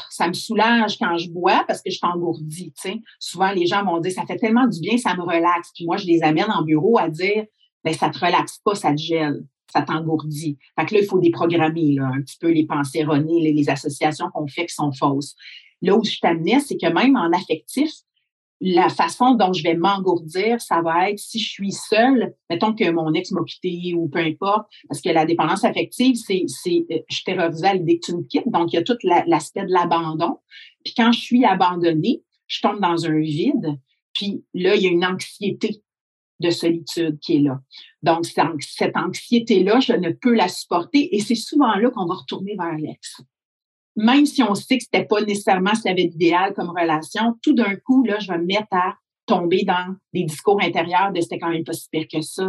ça 0.10 0.28
me 0.30 0.34
soulage 0.34 0.98
quand 0.98 1.18
je 1.18 1.30
bois 1.30 1.66
parce 1.68 1.82
que 1.82 1.92
je 1.92 2.00
t'engourdis. 2.00 2.74
Souvent, 3.20 3.52
les 3.52 3.66
gens 3.66 3.84
vont 3.84 4.00
dire, 4.00 4.14
ça 4.14 4.26
fait 4.26 4.38
tellement 4.38 4.68
du 4.68 4.80
bien, 4.80 4.98
ça 4.98 5.16
me 5.16 5.24
relaxe. 5.24 5.72
Puis 5.76 5.86
moi, 5.86 5.98
je 5.98 6.06
les 6.06 6.24
amène 6.24 6.50
en 6.50 6.64
bureau 6.64 6.98
à 6.98 7.10
dire, 7.10 7.46
ben, 7.84 7.94
ça 7.94 8.10
te 8.10 8.20
relaxe 8.20 8.60
pas, 8.64 8.76
ça 8.76 8.92
te 8.92 9.02
gèle 9.02 9.44
ça 9.72 9.82
t'engourdit. 9.82 10.58
Fait 10.80 10.86
que 10.86 10.96
là, 10.96 11.02
il 11.02 11.08
faut 11.08 11.20
déprogrammer 11.20 11.94
là, 11.94 12.12
un 12.14 12.22
petit 12.22 12.38
peu 12.40 12.52
les 12.52 12.66
pensées 12.66 13.00
erronées, 13.00 13.52
les, 13.52 13.70
associations 13.70 14.30
qu'on 14.34 14.48
fait 14.48 14.66
qui 14.66 14.76
sont 14.76 14.92
fausses. 14.92 15.36
Là 15.82 15.98
où 15.98 16.04
je 16.04 16.20
t'amenais, 16.20 16.60
c'est 16.60 16.78
que 16.78 16.92
même 16.92 17.16
en 17.16 17.32
affectif, 17.32 17.92
la 18.60 18.90
façon 18.90 19.36
dont 19.36 19.54
je 19.54 19.62
vais 19.62 19.76
m'engourdir, 19.76 20.62
ça 20.62 20.82
va 20.82 21.12
être 21.12 21.20
si 21.20 21.40
je 21.40 21.50
suis 21.50 21.72
seule, 21.72 22.34
mettons 22.50 22.74
que 22.74 22.90
mon 22.90 23.14
ex 23.14 23.32
m'a 23.32 23.44
quitté 23.44 23.94
ou 23.94 24.08
peu 24.08 24.20
importe, 24.20 24.68
parce 24.88 25.02
que 25.02 25.10
la 25.10 25.26
dépendance 25.26 25.64
affective, 25.64 26.16
c'est, 26.16 26.46
euh, 26.92 26.98
je 27.08 27.24
terrorisais 27.24 27.68
à 27.68 27.74
l'idée 27.76 28.00
que 28.00 28.06
tu 28.08 28.16
me 28.16 28.24
quittes, 28.24 28.50
donc 28.50 28.74
il 28.74 28.78
y 28.78 28.80
a 28.80 28.84
tout 28.84 28.98
l'aspect 29.04 29.66
de 29.66 29.72
l'abandon. 29.72 30.38
Puis 30.84 30.94
quand 30.96 31.12
je 31.12 31.20
suis 31.20 31.46
abandonnée, 31.46 32.24
je 32.48 32.62
tombe 32.62 32.80
dans 32.80 33.06
un 33.06 33.20
vide, 33.20 33.78
puis 34.14 34.44
là, 34.56 34.76
il 34.76 34.82
y 34.82 34.88
a 34.88 34.90
une 34.90 35.06
anxiété 35.06 35.84
de 36.40 36.50
solitude 36.50 37.20
qui 37.20 37.38
est 37.38 37.42
là. 37.42 37.60
Donc, 38.04 38.26
cette 38.26 38.96
anxiété-là, 38.96 39.80
je 39.80 39.94
ne 39.94 40.12
peux 40.12 40.34
la 40.34 40.48
supporter 40.48 41.16
et 41.16 41.20
c'est 41.20 41.36
souvent 41.36 41.76
là 41.76 41.90
qu'on 41.90 42.06
va 42.06 42.16
retourner 42.16 42.56
vers 42.56 42.76
l'ex. 42.78 43.22
Même 43.96 44.26
si 44.26 44.44
on 44.44 44.54
sait 44.54 44.78
que 44.78 44.84
c'était 44.84 45.06
pas 45.06 45.22
nécessairement 45.22 45.74
ce 45.74 45.82
qu'il 45.82 45.92
avait 45.92 46.06
d'idéal 46.06 46.54
comme 46.54 46.70
relation, 46.70 47.36
tout 47.42 47.54
d'un 47.54 47.76
coup, 47.78 48.04
là, 48.04 48.20
je 48.20 48.32
vais 48.32 48.38
me 48.38 48.46
mettre 48.46 48.68
à 48.72 48.96
tomber 49.28 49.64
dans 49.64 49.96
des 50.14 50.24
discours 50.24 50.62
intérieurs 50.62 51.12
de 51.12 51.20
c'était 51.20 51.38
quand 51.38 51.50
même 51.50 51.64
pas 51.64 51.74
si 51.74 51.90
pire 51.90 52.08
que 52.12 52.22
ça, 52.22 52.44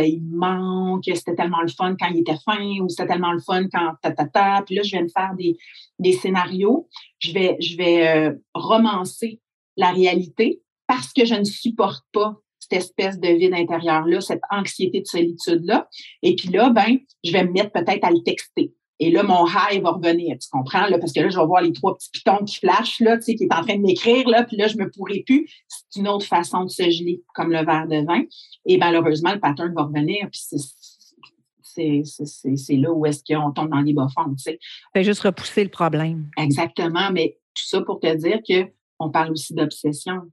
il 0.00 0.22
manque, 0.22 1.02
c'était 1.06 1.34
tellement 1.34 1.60
le 1.60 1.68
fun 1.68 1.96
quand 1.98 2.06
il 2.06 2.20
était 2.20 2.38
fin 2.44 2.78
ou 2.80 2.88
c'était 2.88 3.08
tellement 3.08 3.32
le 3.32 3.40
fun 3.40 3.66
quand 3.70 3.94
ta 4.00 4.12
ta 4.12 4.26
ta. 4.26 4.62
Puis 4.64 4.76
là, 4.76 4.82
je 4.82 4.96
vais 4.96 5.02
me 5.02 5.08
faire 5.08 5.34
des, 5.36 5.58
des 5.98 6.12
scénarios, 6.12 6.88
je 7.18 7.32
vais, 7.32 7.56
je 7.60 7.76
vais 7.76 8.08
euh, 8.08 8.32
romancer 8.54 9.40
la 9.76 9.90
réalité 9.90 10.62
parce 10.86 11.12
que 11.12 11.24
je 11.24 11.34
ne 11.34 11.44
supporte 11.44 12.04
pas 12.12 12.36
cette 12.70 12.84
espèce 12.84 13.18
de 13.18 13.28
vide 13.28 13.54
intérieur-là, 13.54 14.20
cette 14.20 14.42
anxiété 14.50 15.00
de 15.00 15.06
solitude-là. 15.06 15.88
Et 16.22 16.36
puis 16.36 16.48
là, 16.48 16.70
ben, 16.70 16.98
je 17.24 17.32
vais 17.32 17.44
me 17.44 17.52
mettre 17.52 17.72
peut-être 17.72 18.04
à 18.04 18.10
le 18.10 18.22
texter. 18.22 18.72
Et 19.02 19.10
là, 19.10 19.22
mon 19.22 19.46
high 19.46 19.82
va 19.82 19.92
revenir, 19.92 20.36
tu 20.38 20.48
comprends? 20.50 20.86
Là, 20.86 20.98
parce 20.98 21.12
que 21.12 21.20
là, 21.20 21.30
je 21.30 21.38
vais 21.38 21.46
voir 21.46 21.62
les 21.62 21.72
trois 21.72 21.96
petits 21.96 22.10
pitons 22.12 22.44
qui 22.44 22.58
flashent, 22.58 23.00
là, 23.00 23.16
tu 23.16 23.22
sais, 23.22 23.34
qui 23.34 23.44
est 23.44 23.54
en 23.54 23.62
train 23.62 23.76
de 23.76 23.80
m'écrire, 23.80 24.28
là, 24.28 24.44
puis 24.44 24.58
là, 24.58 24.68
je 24.68 24.76
me 24.76 24.90
pourrai 24.90 25.22
plus. 25.26 25.48
C'est 25.68 26.00
une 26.00 26.08
autre 26.08 26.26
façon 26.26 26.64
de 26.64 26.68
se 26.68 26.82
geler, 26.82 27.22
comme 27.34 27.50
le 27.50 27.64
verre 27.64 27.88
de 27.88 28.04
vin. 28.04 28.24
Et 28.66 28.76
malheureusement, 28.76 29.32
le 29.32 29.40
pattern 29.40 29.72
va 29.74 29.84
revenir, 29.84 30.28
puis 30.30 30.42
c'est 31.62 32.76
là 32.76 32.92
où 32.92 33.06
est-ce 33.06 33.22
qu'on 33.24 33.52
tombe 33.52 33.70
dans 33.70 33.80
les 33.80 33.94
bas 33.94 34.08
fonds, 34.14 34.34
tu 34.34 34.42
sais. 34.42 34.58
Fait 34.92 35.02
juste 35.02 35.22
repousser 35.22 35.64
le 35.64 35.70
problème. 35.70 36.28
Exactement, 36.36 37.10
mais 37.10 37.38
tout 37.54 37.64
ça 37.64 37.80
pour 37.80 38.00
te 38.00 38.14
dire 38.14 38.40
que 38.46 38.70
on 38.98 39.10
parle 39.10 39.32
aussi 39.32 39.54
d'obsession. 39.54 40.30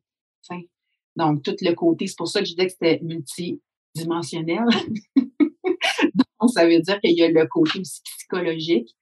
Donc, 1.18 1.42
tout 1.42 1.56
le 1.62 1.74
côté, 1.74 2.06
c'est 2.06 2.16
pour 2.16 2.28
ça 2.28 2.42
que 2.42 2.46
je 2.46 2.52
disais 2.52 2.68
que 2.68 2.74
c'était 2.74 3.00
multidimensionnel. 3.02 4.66
Donc, 5.16 6.52
ça 6.54 6.68
veut 6.68 6.80
dire 6.80 7.02
qu'il 7.02 7.18
y 7.18 7.24
a 7.24 7.28
le 7.28 7.48
côté 7.48 7.80
aussi 7.80 8.02
psychologique. 8.04 8.96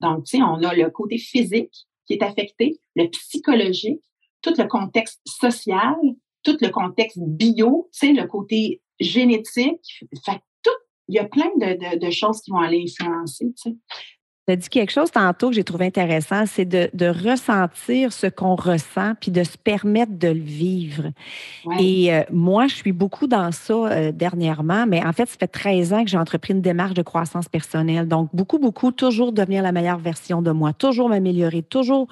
Donc, 0.00 0.24
tu 0.24 0.36
sais, 0.36 0.42
on 0.42 0.62
a 0.62 0.74
le 0.74 0.88
côté 0.90 1.18
physique 1.18 1.74
qui 2.06 2.14
est 2.14 2.22
affecté, 2.22 2.80
le 2.94 3.08
psychologique, 3.08 4.02
tout 4.40 4.54
le 4.56 4.68
contexte 4.68 5.20
social, 5.26 5.96
tout 6.44 6.56
le 6.60 6.68
contexte 6.68 7.18
bio, 7.18 7.88
tu 7.92 8.06
sais, 8.06 8.12
le 8.12 8.26
côté 8.28 8.80
génétique. 9.00 10.04
Fait 10.24 10.40
tout, 10.62 10.70
il 11.08 11.16
y 11.16 11.18
a 11.18 11.24
plein 11.24 11.50
de, 11.56 11.74
de, 11.74 11.98
de 11.98 12.10
choses 12.10 12.40
qui 12.40 12.52
vont 12.52 12.58
aller 12.58 12.84
influencer, 12.84 13.46
tu 13.46 13.70
sais. 13.70 13.76
Tu 14.48 14.52
as 14.52 14.56
dit 14.56 14.68
quelque 14.68 14.90
chose 14.90 15.12
tantôt 15.12 15.50
que 15.50 15.54
j'ai 15.54 15.62
trouvé 15.62 15.86
intéressant, 15.86 16.46
c'est 16.46 16.64
de, 16.64 16.90
de, 16.94 17.06
ressentir 17.06 18.12
ce 18.12 18.26
qu'on 18.26 18.56
ressent 18.56 19.12
puis 19.20 19.30
de 19.30 19.44
se 19.44 19.56
permettre 19.56 20.18
de 20.18 20.28
le 20.28 20.40
vivre. 20.40 21.12
Et 21.78 22.12
euh, 22.12 22.24
moi, 22.32 22.66
je 22.66 22.74
suis 22.74 22.90
beaucoup 22.90 23.28
dans 23.28 23.52
ça 23.52 23.72
euh, 23.72 24.10
dernièrement, 24.10 24.84
mais 24.86 25.04
en 25.04 25.12
fait, 25.12 25.26
ça 25.28 25.36
fait 25.38 25.46
13 25.46 25.92
ans 25.92 26.04
que 26.04 26.10
j'ai 26.10 26.18
entrepris 26.18 26.54
une 26.54 26.60
démarche 26.60 26.94
de 26.94 27.02
croissance 27.02 27.48
personnelle. 27.48 28.08
Donc, 28.08 28.30
beaucoup, 28.32 28.58
beaucoup, 28.58 28.90
toujours 28.90 29.32
devenir 29.32 29.62
la 29.62 29.70
meilleure 29.70 29.98
version 29.98 30.42
de 30.42 30.50
moi, 30.50 30.72
toujours 30.72 31.08
m'améliorer, 31.08 31.62
toujours. 31.62 32.08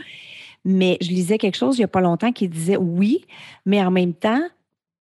Mais 0.64 0.99
je 1.01 1.09
lisais 1.09 1.38
quelque 1.38 1.57
chose 1.57 1.79
il 1.79 1.81
n'y 1.81 1.85
a 1.85 1.88
pas 1.88 2.01
longtemps 2.01 2.31
qui 2.31 2.49
disait 2.49 2.77
oui, 2.77 3.25
mais 3.66 3.83
en 3.83 3.90
même 3.90 4.14
temps, 4.14 4.43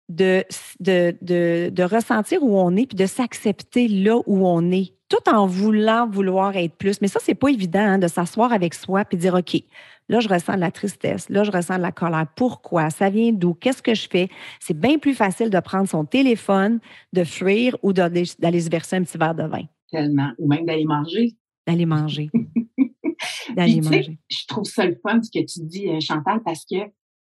de, 0.08 0.44
de, 0.80 1.16
de, 1.22 1.70
de 1.72 1.82
ressentir 1.82 2.42
où 2.42 2.58
on 2.58 2.76
est 2.76 2.86
puis 2.86 2.96
de 2.96 3.06
s'accepter 3.06 3.88
là 3.88 4.18
où 4.26 4.46
on 4.46 4.70
est 4.70 4.92
tout 5.12 5.28
en 5.28 5.46
voulant 5.46 6.08
vouloir 6.08 6.56
être 6.56 6.74
plus. 6.74 7.02
Mais 7.02 7.08
ça, 7.08 7.20
c'est 7.22 7.34
pas 7.34 7.48
évident 7.50 7.80
hein, 7.80 7.98
de 7.98 8.08
s'asseoir 8.08 8.50
avec 8.50 8.72
soi 8.72 9.04
et 9.10 9.16
dire 9.16 9.34
OK, 9.34 9.62
là, 10.08 10.20
je 10.20 10.28
ressens 10.28 10.54
de 10.54 10.60
la 10.60 10.70
tristesse, 10.70 11.28
là, 11.28 11.44
je 11.44 11.50
ressens 11.50 11.76
de 11.76 11.82
la 11.82 11.92
colère. 11.92 12.26
Pourquoi? 12.34 12.88
Ça 12.88 13.10
vient 13.10 13.30
d'où? 13.30 13.52
Qu'est-ce 13.52 13.82
que 13.82 13.94
je 13.94 14.08
fais? 14.08 14.30
C'est 14.58 14.78
bien 14.78 14.96
plus 14.96 15.12
facile 15.12 15.50
de 15.50 15.60
prendre 15.60 15.86
son 15.86 16.06
téléphone, 16.06 16.80
de 17.12 17.24
fuir 17.24 17.76
ou 17.82 17.92
d'aller 17.92 18.24
se 18.24 18.70
verser 18.70 18.96
un 18.96 19.02
petit 19.02 19.18
verre 19.18 19.34
de 19.34 19.42
vin. 19.42 19.64
Tellement. 19.90 20.32
Ou 20.38 20.48
même 20.48 20.64
d'aller 20.64 20.86
manger. 20.86 21.36
D'aller 21.66 21.84
manger. 21.84 22.30
d'aller 23.54 23.82
manger. 23.82 24.18
Je 24.30 24.46
trouve 24.48 24.64
ça 24.64 24.86
le 24.86 24.96
fun 25.02 25.20
ce 25.22 25.30
que 25.30 25.44
tu 25.44 25.60
dis, 25.60 25.90
euh, 25.90 26.00
Chantal, 26.00 26.40
parce 26.42 26.64
que 26.64 26.86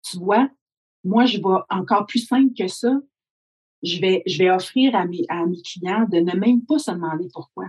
tu 0.03 0.17
vois, 0.17 0.49
moi, 1.05 1.25
je 1.25 1.37
vais 1.37 1.59
encore 1.69 2.05
plus 2.07 2.25
simple 2.27 2.51
que 2.57 2.67
ça 2.67 2.99
je 3.83 3.99
vais, 3.99 4.23
je 4.25 4.37
vais 4.37 4.49
offrir 4.49 4.95
à 4.95 5.05
mes, 5.05 5.25
à 5.29 5.45
mes 5.45 5.61
clients 5.61 6.05
de 6.11 6.19
ne 6.19 6.35
même 6.37 6.65
pas 6.65 6.79
se 6.79 6.91
demander 6.91 7.27
pourquoi. 7.33 7.65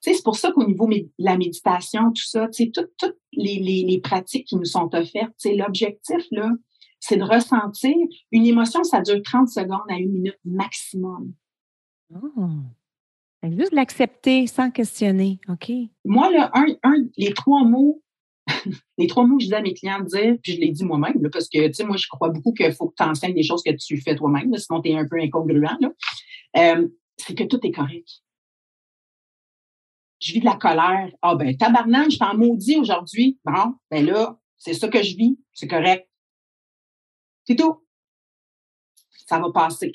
Tu 0.00 0.10
sais, 0.10 0.16
c'est 0.16 0.22
pour 0.22 0.36
ça 0.36 0.52
qu'au 0.52 0.64
niveau 0.64 0.86
de 0.86 1.08
la 1.18 1.36
méditation, 1.36 2.12
tout 2.12 2.24
ça, 2.24 2.46
tu 2.48 2.64
sais, 2.64 2.70
toutes, 2.70 2.92
toutes 2.98 3.18
les, 3.32 3.58
les, 3.58 3.82
les, 3.82 4.00
pratiques 4.00 4.46
qui 4.46 4.56
nous 4.56 4.64
sont 4.64 4.88
offertes, 4.94 5.34
tu 5.38 5.50
sais, 5.50 5.56
l'objectif, 5.56 6.24
là, 6.30 6.52
c'est 7.00 7.16
de 7.16 7.24
ressentir 7.24 7.94
une 8.30 8.46
émotion, 8.46 8.84
ça 8.84 9.00
dure 9.00 9.20
30 9.22 9.48
secondes 9.48 9.80
à 9.88 9.94
une 9.94 10.12
minute 10.12 10.38
maximum. 10.44 11.32
Oh. 12.14 12.48
Juste 13.44 13.72
l'accepter 13.72 14.46
sans 14.46 14.70
questionner, 14.70 15.40
OK? 15.48 15.70
Moi, 16.04 16.30
là, 16.30 16.50
un, 16.54 16.66
un, 16.82 17.04
les 17.16 17.32
trois 17.34 17.64
mots 17.64 18.02
les 18.98 19.06
trois 19.06 19.26
mots 19.26 19.38
que 19.38 19.44
je 19.44 19.48
dis 19.48 19.54
à 19.54 19.60
mes 19.60 19.74
clients 19.74 20.00
dire, 20.00 20.36
puis 20.42 20.52
je 20.52 20.60
les 20.60 20.70
dis 20.70 20.84
moi-même, 20.84 21.14
parce 21.30 21.48
que, 21.48 21.66
tu 21.66 21.74
sais, 21.74 21.84
moi, 21.84 21.96
je 21.96 22.06
crois 22.08 22.30
beaucoup 22.30 22.52
qu'il 22.52 22.72
faut 22.72 22.88
que 22.88 22.94
tu 22.96 23.02
enseignes 23.02 23.34
des 23.34 23.42
choses 23.42 23.62
que 23.62 23.70
tu 23.70 24.00
fais 24.00 24.14
toi-même, 24.14 24.54
sinon 24.56 24.80
tu 24.82 24.90
es 24.90 24.96
un 24.96 25.06
peu 25.06 25.20
incongruent, 25.20 25.66
euh, 26.56 26.88
c'est 27.16 27.34
que 27.34 27.44
tout 27.44 27.60
est 27.64 27.72
correct. 27.72 28.08
Je 30.20 30.32
vis 30.32 30.40
de 30.40 30.44
la 30.44 30.56
colère. 30.56 31.10
Ah, 31.22 31.36
ben, 31.36 31.56
tabarnak, 31.56 32.10
je 32.10 32.18
t'en 32.18 32.36
maudis 32.36 32.76
aujourd'hui. 32.76 33.38
Bon, 33.44 33.74
ben 33.90 34.04
là, 34.04 34.38
c'est 34.56 34.74
ça 34.74 34.88
que 34.88 35.02
je 35.02 35.16
vis, 35.16 35.38
c'est 35.52 35.68
correct. 35.68 36.08
C'est 37.44 37.56
tout. 37.56 37.84
Ça 39.26 39.38
va 39.38 39.50
passer. 39.52 39.92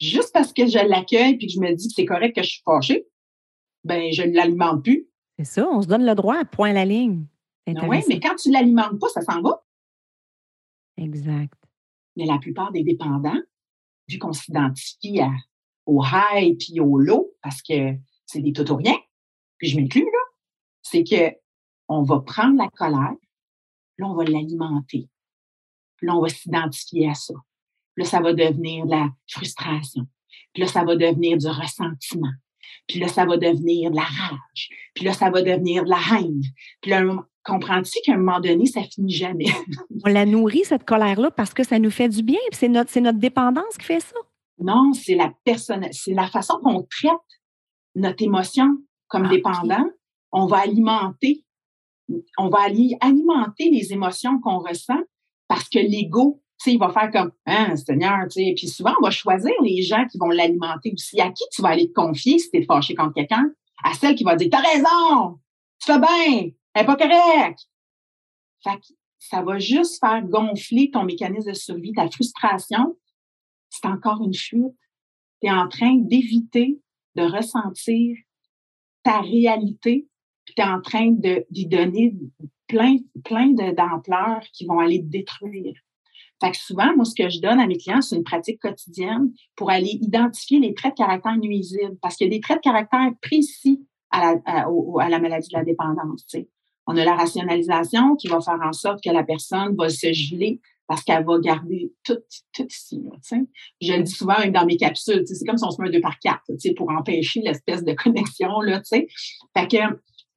juste 0.00 0.32
parce 0.32 0.52
que 0.52 0.66
je 0.66 0.78
l'accueille 0.78 1.36
puis 1.36 1.48
que 1.48 1.52
je 1.52 1.60
me 1.60 1.74
dis 1.74 1.88
que 1.88 1.94
c'est 1.94 2.06
correct 2.06 2.34
que 2.34 2.42
je 2.42 2.50
suis 2.50 2.62
fâchée, 2.64 3.06
ben 3.84 4.12
je 4.12 4.22
ne 4.22 4.34
l'alimente 4.34 4.82
plus. 4.82 5.08
C'est 5.44 5.60
ça, 5.60 5.68
on 5.68 5.82
se 5.82 5.88
donne 5.88 6.06
le 6.06 6.14
droit 6.14 6.36
à 6.36 6.44
point 6.44 6.72
la 6.72 6.84
ligne. 6.84 7.26
Oui, 7.66 7.98
mais 8.08 8.20
quand 8.20 8.36
tu 8.36 8.48
ne 8.48 8.54
l'alimentes 8.54 9.00
pas, 9.00 9.08
ça 9.08 9.22
s'en 9.22 9.40
va. 9.40 9.64
Exact. 10.96 11.54
Mais 12.16 12.26
la 12.26 12.38
plupart 12.38 12.70
des 12.70 12.84
dépendants, 12.84 13.40
vu 14.08 14.18
qu'on 14.18 14.32
s'identifie 14.32 15.20
au 15.86 16.04
high 16.04 16.56
puis 16.58 16.80
au 16.80 16.98
low, 16.98 17.32
parce 17.42 17.60
que 17.62 17.94
c'est 18.26 18.40
des 18.40 18.52
rien, 18.56 18.96
puis 19.58 19.68
je 19.68 19.80
m'inclus, 19.80 20.04
là, 20.04 20.18
c'est 20.82 21.04
que 21.04 21.36
on 21.88 22.02
va 22.02 22.20
prendre 22.20 22.56
la 22.56 22.68
colère, 22.68 23.16
là, 23.98 24.06
on 24.06 24.14
va 24.14 24.24
l'alimenter. 24.24 25.08
Là, 26.02 26.16
on 26.16 26.20
va 26.20 26.28
s'identifier 26.28 27.08
à 27.08 27.14
ça. 27.14 27.34
Là, 27.96 28.04
ça 28.04 28.20
va 28.20 28.32
devenir 28.32 28.86
de 28.86 28.90
la 28.90 29.08
frustration. 29.28 30.06
Puis 30.52 30.62
là, 30.62 30.68
ça 30.68 30.84
va 30.84 30.96
devenir 30.96 31.36
du 31.36 31.46
ressentiment. 31.46 32.32
Puis 32.86 32.98
là, 32.98 33.08
ça 33.08 33.24
va 33.24 33.36
devenir 33.36 33.90
de 33.90 33.96
la 33.96 34.02
rage. 34.02 34.68
Puis 34.94 35.04
là, 35.04 35.12
ça 35.12 35.30
va 35.30 35.42
devenir 35.42 35.84
de 35.84 35.90
la 35.90 36.00
haine. 36.12 36.42
Puis 36.80 36.90
là, 36.90 37.02
comprends-tu 37.44 37.98
qu'à 38.04 38.14
un 38.14 38.18
moment 38.18 38.40
donné, 38.40 38.66
ça 38.66 38.82
finit 38.82 39.14
jamais? 39.14 39.46
On 40.04 40.10
la 40.10 40.26
nourrit, 40.26 40.64
cette 40.64 40.84
colère-là, 40.84 41.30
parce 41.30 41.54
que 41.54 41.64
ça 41.64 41.78
nous 41.78 41.90
fait 41.90 42.08
du 42.08 42.22
bien. 42.22 42.38
C'est 42.52 42.68
notre, 42.68 42.90
c'est 42.90 43.00
notre 43.00 43.18
dépendance 43.18 43.76
qui 43.78 43.86
fait 43.86 44.00
ça. 44.00 44.16
Non, 44.58 44.92
c'est 44.92 45.14
la 45.14 45.32
personne, 45.44 45.86
c'est 45.92 46.14
la 46.14 46.28
façon 46.28 46.54
qu'on 46.62 46.82
traite 46.82 47.12
notre 47.94 48.22
émotion 48.22 48.68
comme 49.08 49.26
ah, 49.26 49.28
dépendant. 49.28 49.84
On 50.30 50.46
va 50.46 50.58
alimenter, 50.58 51.44
on 52.38 52.48
va 52.48 52.60
alimenter 52.60 53.70
les 53.70 53.92
émotions 53.92 54.40
qu'on 54.40 54.58
ressent 54.58 55.00
parce 55.48 55.68
que 55.68 55.78
l'ego, 55.78 56.42
il 56.66 56.78
va 56.78 56.90
faire 56.90 57.10
comme, 57.10 57.32
hein, 57.46 57.76
Seigneur, 57.76 58.28
tu 58.30 58.44
sais. 58.44 58.54
Puis 58.56 58.68
souvent, 58.68 58.94
on 59.00 59.04
va 59.04 59.10
choisir 59.10 59.52
les 59.62 59.82
gens 59.82 60.06
qui 60.06 60.18
vont 60.18 60.28
l'alimenter 60.28 60.92
aussi. 60.92 61.20
À 61.20 61.30
qui 61.30 61.44
tu 61.52 61.62
vas 61.62 61.70
aller 61.70 61.88
te 61.88 61.92
confier 61.92 62.38
si 62.38 62.50
tu 62.50 62.58
es 62.58 62.64
fâché 62.64 62.94
contre 62.94 63.14
quelqu'un? 63.14 63.50
À 63.82 63.94
celle 63.94 64.14
qui 64.14 64.24
va 64.24 64.36
dire, 64.36 64.48
t'as 64.50 64.60
raison, 64.60 65.40
tu 65.80 65.92
fais 65.92 65.98
bien, 65.98 66.50
elle 66.74 66.82
n'est 66.82 66.86
pas 66.86 66.96
correcte. 66.96 67.68
Fait 68.62 68.76
que 68.76 68.86
ça 69.18 69.42
va 69.42 69.58
juste 69.58 69.98
faire 69.98 70.22
gonfler 70.22 70.90
ton 70.90 71.04
mécanisme 71.04 71.50
de 71.50 71.54
survie, 71.54 71.92
ta 71.92 72.08
frustration. 72.08 72.96
C'est 73.70 73.86
encore 73.86 74.22
une 74.22 74.34
fuite. 74.34 74.76
Tu 75.40 75.48
es 75.48 75.50
en 75.50 75.68
train 75.68 75.96
d'éviter 75.96 76.80
de 77.14 77.22
ressentir 77.22 78.16
ta 79.02 79.20
réalité, 79.20 80.06
puis 80.44 80.54
tu 80.54 80.62
es 80.62 80.64
en 80.64 80.80
train 80.80 81.10
d'y 81.50 81.66
donner 81.66 82.14
plein, 82.68 82.96
plein 83.24 83.48
d'ampleur 83.50 84.40
qui 84.52 84.66
vont 84.66 84.78
aller 84.78 85.00
te 85.00 85.06
détruire. 85.06 85.74
Fait 86.42 86.50
que 86.50 86.56
souvent, 86.56 86.92
moi, 86.96 87.04
ce 87.04 87.14
que 87.14 87.28
je 87.30 87.40
donne 87.40 87.60
à 87.60 87.68
mes 87.68 87.76
clients, 87.76 88.00
c'est 88.00 88.16
une 88.16 88.24
pratique 88.24 88.60
quotidienne 88.60 89.30
pour 89.54 89.70
aller 89.70 89.98
identifier 90.00 90.58
les 90.58 90.74
traits 90.74 90.94
de 90.94 90.96
caractère 90.96 91.36
nuisibles, 91.36 91.96
parce 92.02 92.16
qu'il 92.16 92.26
y 92.26 92.30
a 92.30 92.34
des 92.34 92.40
traits 92.40 92.58
de 92.58 92.62
caractère 92.62 93.10
précis 93.22 93.86
à 94.10 94.34
la, 94.34 94.64
à, 94.64 95.08
la 95.08 95.20
maladie 95.20 95.48
de 95.48 95.56
la 95.56 95.64
dépendance. 95.64 96.26
Tu 96.26 96.40
sais. 96.40 96.48
On 96.88 96.96
a 96.96 97.04
la 97.04 97.14
rationalisation 97.14 98.16
qui 98.16 98.26
va 98.26 98.40
faire 98.40 98.58
en 98.60 98.72
sorte 98.72 99.04
que 99.04 99.10
la 99.10 99.22
personne 99.22 99.76
va 99.76 99.88
se 99.88 100.12
geler 100.12 100.60
parce 100.88 101.04
qu'elle 101.04 101.24
va 101.24 101.38
garder 101.38 101.92
tout, 102.04 102.18
tout 102.52 102.66
ici. 102.68 103.00
Là, 103.04 103.38
je 103.80 103.92
le 103.92 104.02
dis 104.02 104.12
souvent 104.12 104.38
même 104.40 104.52
dans 104.52 104.66
mes 104.66 104.76
capsules, 104.76 105.22
c'est 105.24 105.46
comme 105.46 105.56
si 105.56 105.64
on 105.64 105.70
se 105.70 105.80
met 105.80 105.88
un 105.88 105.92
deux 105.92 106.00
par 106.00 106.18
quatre 106.18 106.42
pour 106.76 106.90
empêcher 106.90 107.40
l'espèce 107.40 107.84
de 107.84 107.92
connexion. 108.02 108.60
Là, 108.60 108.82
fait 108.84 109.06
que 109.68 109.76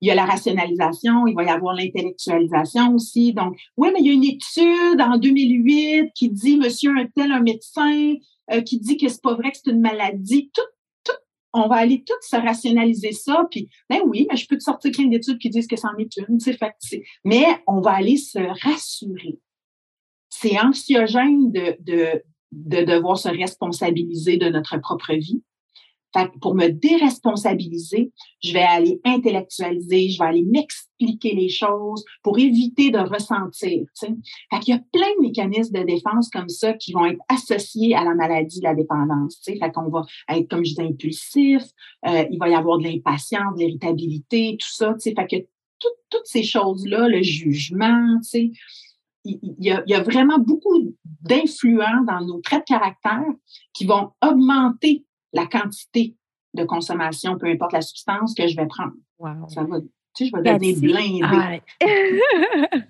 il 0.06 0.10
y 0.10 0.12
a 0.12 0.16
la 0.16 0.26
rationalisation, 0.26 1.26
il 1.26 1.34
va 1.34 1.46
y 1.46 1.50
avoir 1.50 1.74
l'intellectualisation 1.74 2.94
aussi. 2.94 3.34
Donc, 3.34 3.58
oui, 3.76 3.90
mais 3.92 4.02
il 4.02 4.06
y 4.06 4.10
a 4.12 4.14
une 4.14 4.24
étude 4.24 5.02
en 5.02 5.18
2008 5.18 6.12
qui 6.14 6.30
dit, 6.30 6.58
monsieur 6.58 6.92
tel, 7.16 7.32
un 7.32 7.40
médecin, 7.40 8.14
euh, 8.52 8.62
qui 8.62 8.80
dit 8.80 8.98
que 8.98 9.08
c'est 9.08 9.24
pas 9.24 9.34
vrai 9.34 9.50
que 9.50 9.58
c'est 9.64 9.72
une 9.72 9.82
maladie. 9.82 10.52
Tout 10.54 10.62
on 11.54 11.68
va 11.70 11.78
aller 11.78 12.04
tout 12.06 12.14
se 12.22 12.36
rationaliser 12.36 13.14
ça, 13.14 13.48
puis 13.50 13.70
ben 13.90 14.02
oui, 14.06 14.28
mais 14.30 14.36
je 14.36 14.46
peux 14.46 14.58
te 14.58 14.64
sortir 14.64 14.92
plein 14.92 15.08
d'études 15.08 15.40
qui 15.40 15.50
disent 15.50 15.68
que 15.68 15.78
c'en 15.78 15.96
est 15.98 16.18
une, 16.18 16.38
c'est 16.38 16.58
fait, 16.58 16.76
mais 17.24 17.46
on 17.66 17.80
va 17.80 17.92
aller 17.92 18.18
se 18.18 18.40
rassurer. 18.62 19.40
C'est 20.30 20.60
anxiogène 20.60 21.54
de, 21.54 21.78
de, 21.80 22.22
de 22.52 22.84
devoir 22.84 23.18
se 23.18 23.30
responsabiliser 23.30 24.36
de 24.36 24.50
notre 24.50 24.78
propre 24.82 25.14
vie 25.14 25.42
pour 26.42 26.56
me 26.56 26.70
déresponsabiliser, 26.70 28.12
je 28.44 28.54
vais 28.54 28.64
aller 28.64 29.00
intellectualiser, 29.04 30.10
je 30.10 30.20
vais 30.20 30.26
aller 30.26 30.44
m'expliquer 30.44 31.36
les 31.36 31.50
choses 31.50 32.04
pour 32.24 32.40
éviter 32.40 32.92
de 32.92 33.00
ressentir. 33.00 33.86
Fait 34.00 34.60
qu'il 34.60 34.74
y 34.74 34.78
a 34.78 34.82
plein 34.92 35.10
de 35.18 35.22
mécanismes 35.22 35.80
de 35.80 35.84
défense 35.86 36.30
comme 36.30 36.50
ça 36.50 36.74
qui 36.74 36.94
vont 36.94 37.06
être 37.06 37.22
associés 37.30 37.96
à 37.96 38.04
la 38.04 38.16
maladie 38.16 38.60
de 38.60 38.66
la 38.66 38.76
dépendance. 38.76 39.40
Fait 39.44 39.60
qu'on 39.72 39.90
va 39.90 40.04
être, 40.30 40.50
comme 40.50 40.66
je 40.66 40.76
dis, 40.76 40.82
impulsif, 40.82 41.64
euh, 42.08 42.26
il 42.32 42.40
va 42.40 42.50
y 42.50 42.56
avoir 42.56 42.78
de 42.78 42.84
l'impatience, 42.84 43.56
de 43.56 43.60
l'irritabilité, 43.60 44.58
tout 44.60 44.72
ça. 44.72 44.96
Fait 45.04 45.14
que 45.14 45.46
toutes 46.10 46.26
ces 46.26 46.44
choses-là, 46.44 47.10
le 47.10 47.22
jugement, 47.22 48.20
il 49.26 49.40
y, 49.60 49.72
a, 49.72 49.84
il 49.86 49.92
y 49.92 49.96
a 49.96 50.02
vraiment 50.02 50.38
beaucoup 50.40 50.96
d'influents 51.22 52.04
dans 52.08 52.22
nos 52.26 52.40
traits 52.42 52.62
de 52.62 52.74
caractère 52.74 53.26
qui 53.74 53.86
vont 53.86 54.12
augmenter 54.22 55.04
la 55.36 55.46
quantité 55.46 56.16
de 56.56 56.64
consommation, 56.64 57.38
peu 57.38 57.48
importe 57.48 57.74
la 57.74 57.82
substance 57.82 58.34
que 58.34 58.48
je 58.48 58.56
vais 58.56 58.66
prendre. 58.66 58.94
Ça 59.50 59.64
va, 59.64 59.80
tu 60.16 60.26
sais, 60.26 60.32
je 60.34 60.42
vais 60.42 60.54
devenir 60.54 61.30
blindée. 61.30 61.62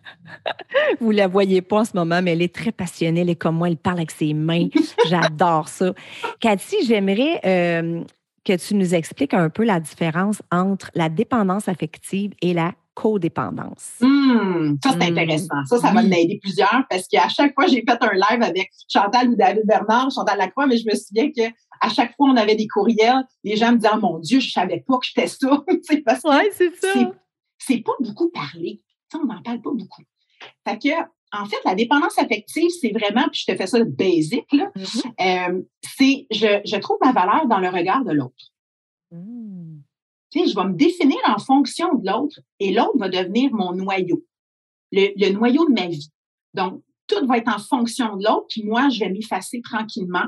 Vous 1.01 1.11
ne 1.11 1.17
la 1.17 1.27
voyez 1.27 1.61
pas 1.63 1.79
en 1.79 1.85
ce 1.85 1.95
moment, 1.95 2.21
mais 2.21 2.33
elle 2.33 2.43
est 2.43 2.53
très 2.53 2.71
passionnée. 2.71 3.21
Elle 3.21 3.31
est 3.31 3.35
comme 3.35 3.55
moi, 3.55 3.67
elle 3.67 3.77
parle 3.77 3.97
avec 3.97 4.11
ses 4.11 4.33
mains. 4.33 4.67
J'adore 5.07 5.67
ça. 5.67 5.93
Cathy, 6.39 6.85
j'aimerais 6.85 7.41
euh, 7.45 8.03
que 8.43 8.55
tu 8.55 8.75
nous 8.75 8.93
expliques 8.93 9.33
un 9.33 9.49
peu 9.49 9.65
la 9.65 9.79
différence 9.79 10.41
entre 10.51 10.91
la 10.93 11.09
dépendance 11.09 11.67
affective 11.67 12.33
et 12.41 12.53
la 12.53 12.73
codépendance. 12.95 13.97
Mmh, 14.01 14.77
ça, 14.83 14.91
c'est 14.91 14.97
hmm. 14.97 15.17
intéressant. 15.17 15.65
Ça, 15.65 15.77
ça 15.77 15.91
va 15.91 16.01
m'aider 16.01 16.39
plusieurs 16.41 16.83
parce 16.89 17.07
qu'à 17.07 17.27
chaque 17.27 17.53
fois, 17.53 17.67
j'ai 17.67 17.83
fait 17.87 18.01
un 18.01 18.13
live 18.13 18.41
avec 18.41 18.71
Chantal 18.87 19.29
ou 19.29 19.35
David 19.35 19.65
Bernard, 19.65 20.09
Chantal 20.11 20.37
Lacroix, 20.37 20.65
mais 20.65 20.77
je 20.77 20.85
me 20.87 20.95
souviens 20.95 21.29
que 21.29 21.53
à 21.81 21.89
chaque 21.89 22.15
fois, 22.15 22.29
on 22.29 22.37
avait 22.37 22.55
des 22.55 22.67
courriels, 22.67 23.23
les 23.43 23.57
gens 23.57 23.73
me 23.73 23.77
disaient, 23.77 23.89
oh, 23.93 23.99
mon 23.99 24.19
Dieu, 24.19 24.39
je 24.39 24.49
savais 24.49 24.83
pas 24.87 24.97
que 24.97 25.05
j'étais 25.05 25.27
ça. 25.27 25.63
parce 26.05 26.21
que 26.21 26.29
c'est 26.53 26.75
ça. 26.75 27.11
C'est 27.57 27.83
pas 27.83 27.93
beaucoup 27.99 28.31
parlé. 28.31 28.81
on 29.13 29.25
n'en 29.25 29.41
parle 29.41 29.61
pas 29.61 29.71
beaucoup. 29.71 30.03
Fait 30.67 30.79
que, 30.79 31.01
en 31.31 31.45
fait, 31.45 31.57
la 31.65 31.75
dépendance 31.75 32.17
affective, 32.17 32.69
c'est 32.81 32.91
vraiment, 32.91 33.27
puis 33.31 33.43
je 33.45 33.51
te 33.51 33.57
fais 33.57 33.67
ça 33.67 33.83
basique, 33.83 34.51
là, 34.53 34.71
mm-hmm. 34.75 35.49
euh, 35.51 35.61
c'est, 35.81 36.27
je, 36.31 36.61
je, 36.65 36.77
trouve 36.77 36.97
ma 37.03 37.11
valeur 37.11 37.47
dans 37.47 37.59
le 37.59 37.69
regard 37.69 38.05
de 38.05 38.13
l'autre. 38.13 38.53
Mmh 39.11 39.79
je 40.35 40.55
vais 40.55 40.65
me 40.65 40.73
définir 40.73 41.17
en 41.25 41.39
fonction 41.39 41.93
de 41.95 42.09
l'autre 42.09 42.39
et 42.59 42.73
l'autre 42.73 42.97
va 42.97 43.09
devenir 43.09 43.51
mon 43.53 43.73
noyau, 43.73 44.23
le, 44.91 45.31
noyau 45.31 45.67
de 45.67 45.73
ma 45.73 45.87
vie. 45.87 46.09
Donc, 46.53 46.81
tout 47.07 47.25
va 47.27 47.37
être 47.37 47.53
en 47.53 47.59
fonction 47.59 48.15
de 48.17 48.25
l'autre, 48.25 48.47
puis 48.49 48.63
moi, 48.63 48.89
je 48.89 48.99
vais 48.99 49.09
m'effacer 49.09 49.61
tranquillement. 49.61 50.25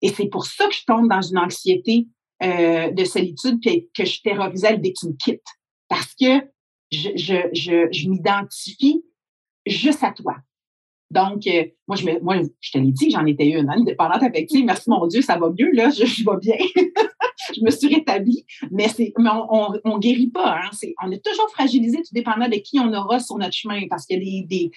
Et 0.00 0.08
c'est 0.08 0.28
pour 0.28 0.46
ça 0.46 0.66
que 0.68 0.74
je 0.74 0.84
tombe 0.86 1.08
dans 1.08 1.22
une 1.22 1.38
anxiété 1.38 2.06
euh, 2.42 2.90
de 2.90 3.04
solitude, 3.04 3.60
puis 3.60 3.88
que 3.94 4.04
je 4.04 4.20
terrorisais 4.22 4.78
dès 4.78 4.92
que 4.92 5.00
tu 5.00 5.08
me 5.08 5.16
quittes. 5.16 5.42
Parce 5.88 6.14
que 6.14 6.40
je, 6.92 7.10
je, 7.16 7.48
je, 7.52 7.88
je 7.90 8.08
m'identifie 8.08 9.04
juste 9.66 10.04
à 10.04 10.12
toi. 10.12 10.36
Donc, 11.10 11.46
euh, 11.46 11.64
moi, 11.86 11.96
je 11.96 12.04
me, 12.04 12.20
moi, 12.20 12.36
je 12.60 12.70
te 12.70 12.78
l'ai 12.78 12.92
dit 12.92 13.10
j'en 13.10 13.24
étais 13.24 13.48
une, 13.48 13.68
hein, 13.70 13.82
dépendante 13.84 14.22
affective. 14.22 14.64
Merci 14.64 14.90
mon 14.90 15.06
Dieu, 15.06 15.22
ça 15.22 15.38
va 15.38 15.50
mieux, 15.58 15.70
là, 15.72 15.90
je, 15.90 16.04
je 16.04 16.24
vais 16.24 16.36
bien. 16.40 16.56
je 17.56 17.64
me 17.64 17.70
suis 17.70 17.94
rétablie, 17.94 18.44
mais 18.70 18.88
c'est, 18.88 19.12
mais 19.18 19.30
on, 19.50 19.72
on, 19.84 19.98
guérit 19.98 20.30
pas. 20.30 20.58
Hein, 20.58 20.70
on 21.02 21.10
est 21.10 21.24
toujours 21.24 21.48
fragilisé, 21.50 21.98
tout 21.98 22.12
dépendant 22.12 22.48
de 22.48 22.56
qui 22.56 22.78
on 22.78 22.92
aura 22.92 23.20
sur 23.20 23.38
notre 23.38 23.54
chemin, 23.54 23.80
parce 23.88 24.04
qu'il 24.06 24.22
y 24.22 24.42
a 24.42 24.46
des, 24.46 24.70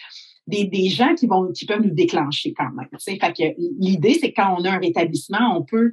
des, 0.47 0.65
des, 0.65 0.89
gens 0.89 1.15
qui 1.15 1.27
vont, 1.27 1.51
qui 1.51 1.65
peuvent 1.65 1.81
nous 1.81 1.93
déclencher 1.93 2.53
quand 2.53 2.71
même. 2.71 2.87
Fait 2.99 3.17
que 3.17 3.43
l'idée, 3.79 4.13
c'est 4.13 4.31
quand 4.31 4.55
on 4.57 4.63
a 4.63 4.71
un 4.71 4.79
rétablissement, 4.79 5.57
on 5.57 5.63
peut 5.63 5.91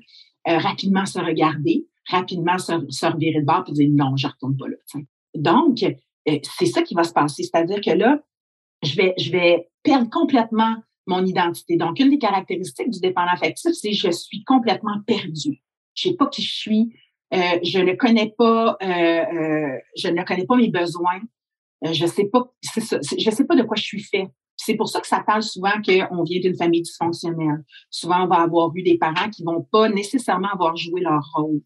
euh, 0.48 0.58
rapidement 0.58 1.04
se 1.04 1.18
regarder, 1.18 1.86
rapidement 2.08 2.58
se, 2.58 2.72
se 2.88 3.06
revirer 3.06 3.40
de 3.40 3.46
bord 3.46 3.64
et 3.68 3.72
dire 3.72 3.90
non, 3.92 4.16
je 4.16 4.28
retourne 4.28 4.56
pas 4.56 4.68
là. 4.68 5.02
Donc, 5.34 5.82
euh, 5.82 6.38
c'est 6.58 6.66
ça 6.66 6.82
qui 6.82 6.94
va 6.94 7.04
se 7.04 7.12
passer. 7.12 7.42
C'est-à-dire 7.42 7.80
que 7.80 7.90
là, 7.90 8.20
je 8.82 8.96
vais, 8.96 9.14
je 9.18 9.30
vais 9.30 9.68
perdre 9.82 10.08
complètement 10.10 10.76
mon 11.06 11.24
identité. 11.24 11.76
Donc, 11.76 11.98
une 11.98 12.10
des 12.10 12.18
caractéristiques 12.18 12.90
du 12.90 13.00
dépendant 13.00 13.32
affectif, 13.32 13.72
c'est 13.72 13.92
je 13.92 14.10
suis 14.10 14.44
complètement 14.44 15.00
perdue. 15.06 15.62
Je 15.94 16.10
sais 16.10 16.14
pas 16.14 16.26
qui 16.26 16.42
je 16.42 16.54
suis. 16.54 16.92
Euh, 17.34 17.58
je 17.62 17.78
ne 17.78 17.94
connais 17.94 18.32
pas, 18.36 18.76
euh, 18.82 18.86
euh, 18.86 19.78
je 19.96 20.08
ne 20.08 20.22
connais 20.22 20.46
pas 20.46 20.56
mes 20.56 20.68
besoins. 20.68 21.20
Euh, 21.84 21.92
je 21.92 22.06
sais 22.06 22.26
pas, 22.26 22.52
ça, 22.62 22.98
je 23.02 23.30
sais 23.30 23.44
pas 23.44 23.56
de 23.56 23.62
quoi 23.62 23.76
je 23.76 23.82
suis 23.82 24.02
fait. 24.02 24.28
C'est 24.56 24.74
pour 24.74 24.88
ça 24.88 25.00
que 25.00 25.06
ça 25.06 25.22
parle 25.24 25.42
souvent 25.42 25.70
qu'on 25.84 26.24
vient 26.24 26.40
d'une 26.40 26.56
famille 26.56 26.82
dysfonctionnelle. 26.82 27.64
Souvent, 27.90 28.24
on 28.24 28.26
va 28.26 28.40
avoir 28.42 28.74
eu 28.74 28.82
des 28.82 28.98
parents 28.98 29.30
qui 29.30 29.44
vont 29.44 29.62
pas 29.70 29.88
nécessairement 29.88 30.48
avoir 30.48 30.76
joué 30.76 31.00
leur 31.00 31.22
rôle. 31.34 31.60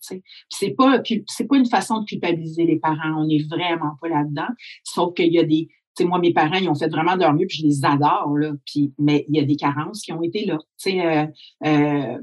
C'est 0.50 0.70
pas, 0.76 1.00
c'est 1.26 1.46
pas 1.46 1.56
une 1.56 1.68
façon 1.68 2.00
de 2.00 2.04
culpabiliser 2.04 2.64
les 2.64 2.78
parents. 2.78 3.22
On 3.22 3.26
n'est 3.26 3.42
vraiment 3.44 3.96
pas 4.00 4.08
là-dedans. 4.08 4.48
Sauf 4.84 5.14
qu'il 5.14 5.32
y 5.32 5.38
a 5.38 5.44
des, 5.44 5.68
sais, 5.96 6.04
moi, 6.04 6.18
mes 6.18 6.32
parents, 6.32 6.56
ils 6.56 6.68
ont 6.68 6.74
fait 6.74 6.88
vraiment 6.88 7.14
de 7.14 7.20
leur 7.20 7.34
mieux, 7.34 7.46
puis 7.46 7.58
je 7.58 7.66
les 7.66 7.84
adore, 7.84 8.36
là. 8.36 8.52
Puis, 8.66 8.92
mais 8.98 9.24
il 9.28 9.36
y 9.36 9.40
a 9.40 9.44
des 9.44 9.56
carences 9.56 10.02
qui 10.02 10.12
ont 10.12 10.22
été 10.22 10.44
là. 10.44 10.58
Tu 10.78 10.90
sais, 10.92 11.06
euh, 11.06 11.26
euh, 11.66 12.18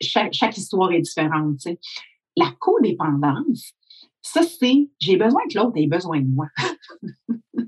chaque, 0.00 0.56
histoire 0.56 0.92
est 0.92 1.00
différente. 1.00 1.60
La 2.36 2.50
codépendance, 2.58 3.72
ça, 4.22 4.42
c'est 4.42 4.88
j'ai 4.98 5.16
besoin 5.16 5.42
que 5.50 5.58
l'autre 5.58 5.76
ait 5.76 5.86
besoin 5.86 6.20
de 6.20 6.26
moi. 6.26 6.46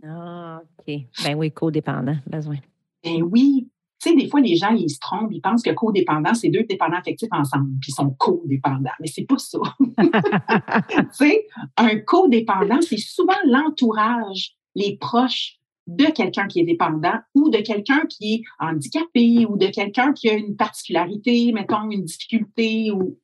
ah, 0.05 0.61
OK. 0.79 0.95
Ben 1.25 1.35
oui, 1.37 1.53
codépendant, 1.53 2.17
besoin. 2.27 2.57
Ben 3.05 3.23
oui. 3.23 3.69
Tu 4.03 4.11
sais, 4.11 4.17
des 4.17 4.29
fois, 4.29 4.41
les 4.41 4.57
gens, 4.57 4.75
ils 4.75 4.91
se 4.91 4.99
trompent, 4.99 5.33
ils 5.33 5.41
pensent 5.41 5.63
que 5.63 5.71
codépendant, 5.71 6.35
c'est 6.35 6.51
deux 6.51 6.65
dépendants 6.65 6.99
affectifs 6.99 7.31
ensemble, 7.33 7.71
puis 7.81 7.93
ils 7.93 7.95
sont 7.95 8.11
codépendants. 8.11 8.91
Mais 9.01 9.07
c'est 9.07 9.25
pas 9.25 9.39
ça. 9.39 9.59
tu 9.79 11.07
sais, 11.13 11.47
un 11.79 11.99
codépendant, 12.01 12.81
c'est 12.83 12.99
souvent 12.99 13.33
l'entourage, 13.47 14.57
les 14.77 14.97
proches 14.99 15.59
de 15.87 16.07
quelqu'un 16.07 16.47
qui 16.47 16.61
est 16.61 16.65
dépendant 16.65 17.19
ou 17.35 17.49
de 17.49 17.59
quelqu'un 17.59 18.07
qui 18.07 18.35
est 18.35 18.43
handicapé 18.59 19.47
ou 19.47 19.57
de 19.57 19.69
quelqu'un 19.69 20.13
qui 20.13 20.29
a 20.29 20.35
une 20.35 20.57
particularité, 20.57 21.53
mettons, 21.53 21.91
une 21.91 22.05
difficulté 22.05 22.91
ou, 22.91 23.19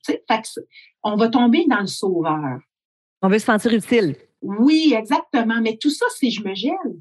on 1.03 1.17
va 1.17 1.29
tomber 1.29 1.67
dans 1.69 1.81
le 1.81 1.87
sauveur. 1.87 2.61
On 3.21 3.29
veut 3.29 3.39
se 3.39 3.47
sentir 3.47 3.73
utile. 3.73 4.17
Oui, 4.41 4.95
exactement. 4.97 5.61
Mais 5.61 5.77
tout 5.77 5.91
ça, 5.91 6.07
c'est 6.17 6.31
je 6.31 6.43
me 6.43 6.55
gèle. 6.55 7.01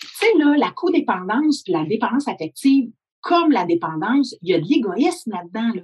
Tu 0.00 0.08
sais, 0.14 0.38
là, 0.38 0.56
la 0.56 0.70
codépendance 0.70 1.62
puis 1.62 1.72
la 1.72 1.84
dépendance 1.84 2.28
affective, 2.28 2.90
comme 3.20 3.52
la 3.52 3.66
dépendance, 3.66 4.34
il 4.42 4.50
y 4.50 4.54
a 4.54 4.60
de 4.60 4.66
l'égoïsme 4.66 5.32
là-dedans. 5.32 5.74
Là. 5.74 5.82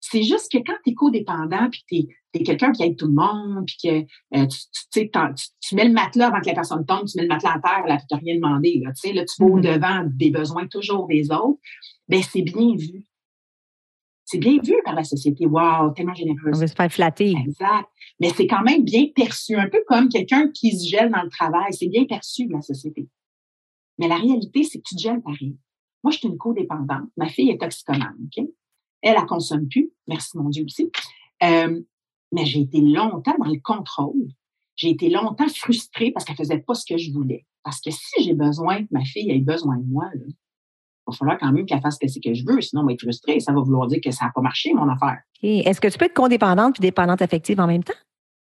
C'est 0.00 0.22
juste 0.22 0.50
que 0.50 0.58
quand 0.58 0.76
tu 0.84 0.90
es 0.90 0.94
codépendant, 0.94 1.68
puis 1.70 1.84
tu 1.86 1.96
es, 1.96 2.08
quelqu'un 2.42 2.72
qui 2.72 2.82
aide 2.82 2.96
tout 2.96 3.06
le 3.06 3.12
monde, 3.12 3.66
puis 3.66 3.76
que 3.82 4.38
euh, 4.38 4.46
tu, 4.46 5.10
tu, 5.60 5.74
mets 5.74 5.84
le 5.84 5.92
matelas 5.92 6.28
avant 6.28 6.40
que 6.40 6.46
la 6.46 6.54
personne 6.54 6.84
tombe, 6.84 7.06
tu 7.06 7.16
mets 7.16 7.22
le 7.22 7.28
matelas 7.28 7.54
à 7.54 7.60
terre, 7.60 7.86
là, 7.86 7.98
tu 7.98 8.06
n'as 8.10 8.18
rien 8.18 8.34
demandé. 8.36 8.80
Là, 8.82 8.90
là, 8.90 8.94
tu 9.02 9.10
vas 9.10 9.46
mm-hmm. 9.46 9.52
au-devant 9.52 10.04
des 10.14 10.30
besoins 10.30 10.66
toujours 10.66 11.06
des 11.06 11.30
autres, 11.30 11.60
ben 12.08 12.22
c'est 12.22 12.42
bien 12.42 12.74
vu. 12.76 13.06
C'est 14.24 14.38
bien 14.38 14.58
vu 14.62 14.74
par 14.84 14.94
la 14.94 15.04
société. 15.04 15.46
Wow, 15.46 15.90
tellement 15.94 16.14
généreuse. 16.14 16.56
On 16.56 16.58
veut 16.58 16.66
se 16.66 16.74
faire 16.74 16.90
flatter. 16.90 17.34
Exact. 17.46 17.88
Mais 18.20 18.30
c'est 18.30 18.46
quand 18.46 18.62
même 18.62 18.82
bien 18.82 19.06
perçu, 19.14 19.54
un 19.56 19.68
peu 19.68 19.82
comme 19.86 20.08
quelqu'un 20.08 20.50
qui 20.50 20.76
se 20.78 20.88
gèle 20.88 21.10
dans 21.10 21.22
le 21.22 21.28
travail. 21.28 21.72
C'est 21.72 21.88
bien 21.88 22.04
perçu 22.04 22.46
de 22.46 22.52
la 22.52 22.62
société. 22.62 23.06
Mais 23.98 24.08
la 24.08 24.16
réalité, 24.16 24.64
c'est 24.64 24.78
que 24.78 24.84
tu 24.86 24.96
te 24.96 25.00
gèles 25.00 25.20
pareil. 25.20 25.56
Moi, 26.02 26.10
je 26.10 26.18
suis 26.18 26.28
une 26.28 26.38
codépendante. 26.38 27.08
Ma 27.16 27.28
fille 27.28 27.50
est 27.50 27.60
toxicomane, 27.60 28.16
OK? 28.24 28.44
Elle, 29.02 29.16
elle 29.16 29.26
consomme 29.26 29.68
plus. 29.68 29.92
Merci, 30.06 30.36
mon 30.38 30.48
Dieu, 30.48 30.64
aussi. 30.64 30.90
Euh, 31.42 31.80
mais 32.34 32.44
j'ai 32.44 32.60
été 32.60 32.80
longtemps 32.80 33.34
dans 33.38 33.50
le 33.50 33.60
contrôle. 33.62 34.28
J'ai 34.76 34.90
été 34.90 35.08
longtemps 35.08 35.48
frustrée 35.48 36.10
parce 36.10 36.24
qu'elle 36.24 36.36
faisait 36.36 36.58
pas 36.58 36.74
ce 36.74 36.84
que 36.84 36.98
je 36.98 37.12
voulais. 37.12 37.46
Parce 37.62 37.80
que 37.80 37.90
si 37.90 38.22
j'ai 38.24 38.34
besoin 38.34 38.82
que 38.82 38.88
ma 38.90 39.04
fille 39.04 39.30
ait 39.30 39.38
besoin 39.38 39.78
de 39.78 39.84
moi, 39.86 40.06
là, 40.14 40.24
il 40.26 40.34
va 41.06 41.16
falloir 41.16 41.38
quand 41.38 41.52
même 41.52 41.64
qu'elle 41.64 41.80
fasse 41.80 41.98
ce 42.00 42.18
que 42.18 42.34
je 42.34 42.44
veux, 42.44 42.60
sinon 42.60 42.82
elle 42.82 42.86
va 42.86 42.92
être 42.94 43.02
frustrée. 43.02 43.38
Ça 43.38 43.52
va 43.52 43.60
vouloir 43.60 43.86
dire 43.86 44.00
que 44.02 44.10
ça 44.10 44.24
n'a 44.26 44.32
pas 44.34 44.40
marché, 44.40 44.74
mon 44.74 44.88
affaire. 44.88 45.20
Est-ce 45.42 45.80
que 45.80 45.88
tu 45.88 45.96
peux 45.96 46.06
être 46.06 46.14
condépendante 46.14 46.74
puis 46.74 46.80
dépendante 46.80 47.22
affective 47.22 47.60
en 47.60 47.66
même 47.66 47.84
temps? 47.84 47.94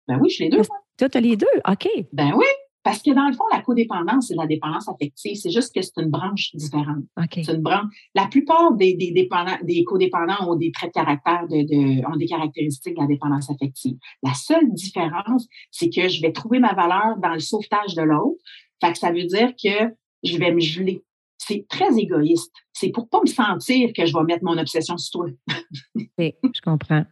Ben 0.08 0.18
oui, 0.20 0.28
je 0.28 0.34
suis 0.34 0.44
les 0.44 0.50
deux. 0.50 0.62
Toi, 0.98 1.08
tu 1.08 1.16
as 1.16 1.20
les 1.20 1.36
deux, 1.36 1.46
OK. 1.68 1.88
Ben 2.12 2.32
oui, 2.36 2.44
parce 2.82 3.02
que 3.02 3.10
dans 3.10 3.26
le 3.26 3.34
fond, 3.34 3.44
la 3.52 3.60
codépendance, 3.60 4.28
c'est 4.28 4.34
la 4.34 4.46
dépendance 4.46 4.88
affective. 4.88 5.36
C'est 5.36 5.50
juste 5.50 5.74
que 5.74 5.82
c'est 5.82 5.98
une 5.98 6.08
branche 6.08 6.50
différente. 6.54 7.04
C'est 7.32 7.52
une 7.52 7.60
branche. 7.60 7.92
La 8.14 8.26
plupart 8.26 8.72
des, 8.72 8.94
des, 8.94 9.12
dépendants, 9.12 9.58
des 9.62 9.84
codépendants 9.84 10.48
ont 10.48 10.56
des 10.56 10.72
traits 10.72 10.90
de 10.90 10.94
caractère, 10.94 11.46
de, 11.48 12.06
ont 12.10 12.16
des 12.16 12.26
caractéristiques 12.26 12.94
de 12.94 13.00
la 13.00 13.06
dépendance 13.06 13.50
affective. 13.50 13.96
La 14.22 14.32
seule 14.32 14.72
différence, 14.72 15.46
c'est 15.70 15.90
que 15.90 16.08
je 16.08 16.22
vais 16.22 16.32
trouver 16.32 16.58
ma 16.58 16.72
valeur 16.72 17.18
dans 17.22 17.34
le 17.34 17.40
sauvetage 17.40 17.94
de 17.94 18.02
l'autre. 18.02 18.40
Fait 18.82 18.92
que 18.92 18.98
ça 18.98 19.12
veut 19.12 19.24
dire 19.24 19.52
que 19.62 19.94
je 20.22 20.38
vais 20.38 20.52
me 20.52 20.60
geler 20.60 21.02
c'est 21.50 21.66
très 21.68 21.98
égoïste. 21.98 22.54
C'est 22.72 22.90
pour 22.90 23.08
pas 23.08 23.20
me 23.20 23.26
sentir 23.26 23.92
que 23.96 24.06
je 24.06 24.12
vais 24.12 24.24
mettre 24.24 24.44
mon 24.44 24.56
obsession 24.58 24.96
sur 24.98 25.20
toi. 25.20 25.30
oui, 26.18 26.34
je 26.42 26.60
comprends. 26.60 27.04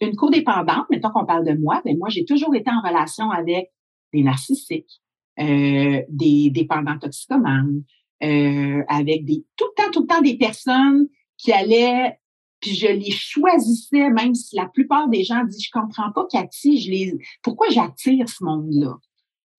Une 0.00 0.16
codépendante, 0.16 0.86
mettons 0.90 1.10
qu'on 1.10 1.26
parle 1.26 1.44
de 1.44 1.52
moi, 1.54 1.80
ben, 1.84 1.96
moi, 1.98 2.08
j'ai 2.08 2.24
toujours 2.24 2.54
été 2.54 2.70
en 2.70 2.80
relation 2.80 3.30
avec 3.30 3.70
des 4.14 4.22
narcissiques, 4.22 5.02
euh, 5.40 6.02
des 6.08 6.50
dépendants 6.50 6.98
toxicomanes, 6.98 7.82
euh, 8.22 8.82
avec 8.88 9.24
des 9.24 9.44
tout 9.56 9.66
le 9.66 9.82
temps, 9.82 9.90
tout 9.90 10.02
le 10.02 10.06
temps 10.06 10.22
des 10.22 10.38
personnes 10.38 11.08
qui 11.36 11.52
allaient, 11.52 12.18
puis 12.60 12.74
je 12.74 12.86
les 12.86 13.10
choisissais, 13.10 14.08
même 14.10 14.34
si 14.34 14.56
la 14.56 14.66
plupart 14.66 15.08
des 15.08 15.24
gens 15.24 15.44
disent, 15.44 15.64
je 15.64 15.70
comprends 15.70 16.12
pas, 16.12 16.26
Cathy, 16.30 16.80
je 16.80 16.90
les, 16.90 17.18
pourquoi 17.42 17.68
j'attire 17.68 18.28
ce 18.28 18.42
monde-là? 18.44 18.96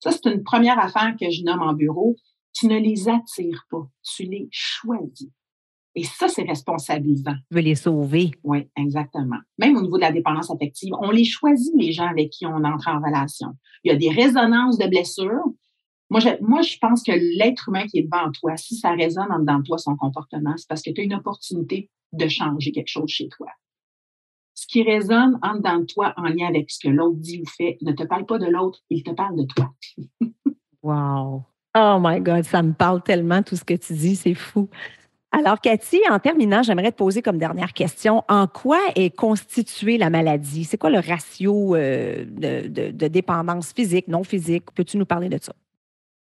Ça, 0.00 0.10
c'est 0.10 0.26
une 0.26 0.42
première 0.42 0.78
affaire 0.78 1.14
que 1.18 1.30
je 1.30 1.42
nomme 1.42 1.62
en 1.62 1.74
bureau. 1.74 2.16
Tu 2.52 2.66
ne 2.66 2.78
les 2.78 3.08
attires 3.08 3.66
pas, 3.70 3.86
tu 4.02 4.24
les 4.24 4.48
choisis. 4.50 5.30
Et 5.96 6.04
ça, 6.04 6.28
c'est 6.28 6.42
responsabilisant. 6.42 7.32
Tu 7.50 7.54
veux 7.54 7.62
les 7.62 7.74
sauver. 7.74 8.30
Oui, 8.44 8.68
exactement. 8.76 9.38
Même 9.56 9.76
au 9.76 9.82
niveau 9.82 9.96
de 9.96 10.02
la 10.02 10.12
dépendance 10.12 10.50
affective, 10.50 10.92
on 11.00 11.10
les 11.10 11.24
choisit, 11.24 11.72
les 11.74 11.90
gens 11.90 12.06
avec 12.06 12.28
qui 12.28 12.44
on 12.44 12.64
entre 12.64 12.88
en 12.88 13.00
relation. 13.00 13.54
Il 13.82 13.90
y 13.90 13.94
a 13.94 13.96
des 13.96 14.10
résonances 14.10 14.76
de 14.76 14.86
blessures. 14.86 15.44
Moi, 16.10 16.20
je, 16.20 16.28
moi, 16.42 16.60
je 16.60 16.76
pense 16.78 17.02
que 17.02 17.12
l'être 17.12 17.70
humain 17.70 17.86
qui 17.86 17.98
est 17.98 18.02
devant 18.02 18.30
toi, 18.30 18.58
si 18.58 18.76
ça 18.76 18.92
résonne 18.92 19.32
en 19.32 19.38
dedans 19.38 19.58
de 19.58 19.64
toi, 19.64 19.78
son 19.78 19.96
comportement, 19.96 20.54
c'est 20.58 20.68
parce 20.68 20.82
que 20.82 20.90
tu 20.90 21.00
as 21.00 21.04
une 21.04 21.14
opportunité 21.14 21.90
de 22.12 22.28
changer 22.28 22.72
quelque 22.72 22.90
chose 22.90 23.08
chez 23.08 23.28
toi. 23.28 23.48
Ce 24.52 24.66
qui 24.66 24.82
résonne 24.82 25.38
en 25.42 25.56
dedans 25.56 25.78
de 25.78 25.86
toi 25.86 26.12
en 26.18 26.24
lien 26.24 26.46
avec 26.46 26.70
ce 26.70 26.78
que 26.86 26.92
l'autre 26.92 27.18
dit 27.18 27.40
ou 27.40 27.46
fait 27.48 27.78
ne 27.80 27.92
te 27.92 28.02
parle 28.04 28.26
pas 28.26 28.38
de 28.38 28.46
l'autre, 28.46 28.80
il 28.90 29.02
te 29.02 29.10
parle 29.12 29.36
de 29.36 29.44
toi. 29.44 29.72
wow. 30.82 31.42
Oh 31.78 31.98
my 32.00 32.20
God, 32.20 32.44
ça 32.44 32.62
me 32.62 32.72
parle 32.72 33.02
tellement 33.02 33.42
tout 33.42 33.56
ce 33.56 33.64
que 33.64 33.74
tu 33.74 33.94
dis, 33.94 34.16
c'est 34.16 34.34
fou. 34.34 34.68
Alors, 35.32 35.60
Cathy, 35.60 36.00
en 36.08 36.18
terminant, 36.18 36.62
j'aimerais 36.62 36.92
te 36.92 36.96
poser 36.96 37.20
comme 37.20 37.38
dernière 37.38 37.72
question, 37.72 38.22
en 38.28 38.46
quoi 38.46 38.78
est 38.94 39.14
constituée 39.14 39.98
la 39.98 40.08
maladie? 40.08 40.64
C'est 40.64 40.78
quoi 40.78 40.90
le 40.90 41.00
ratio 41.00 41.74
euh, 41.74 42.24
de, 42.26 43.08
dépendance 43.08 43.72
physique, 43.72 44.08
non 44.08 44.22
physique? 44.22 44.64
Peux-tu 44.74 44.96
nous 44.96 45.04
parler 45.04 45.28
de 45.28 45.38
ça? 45.40 45.52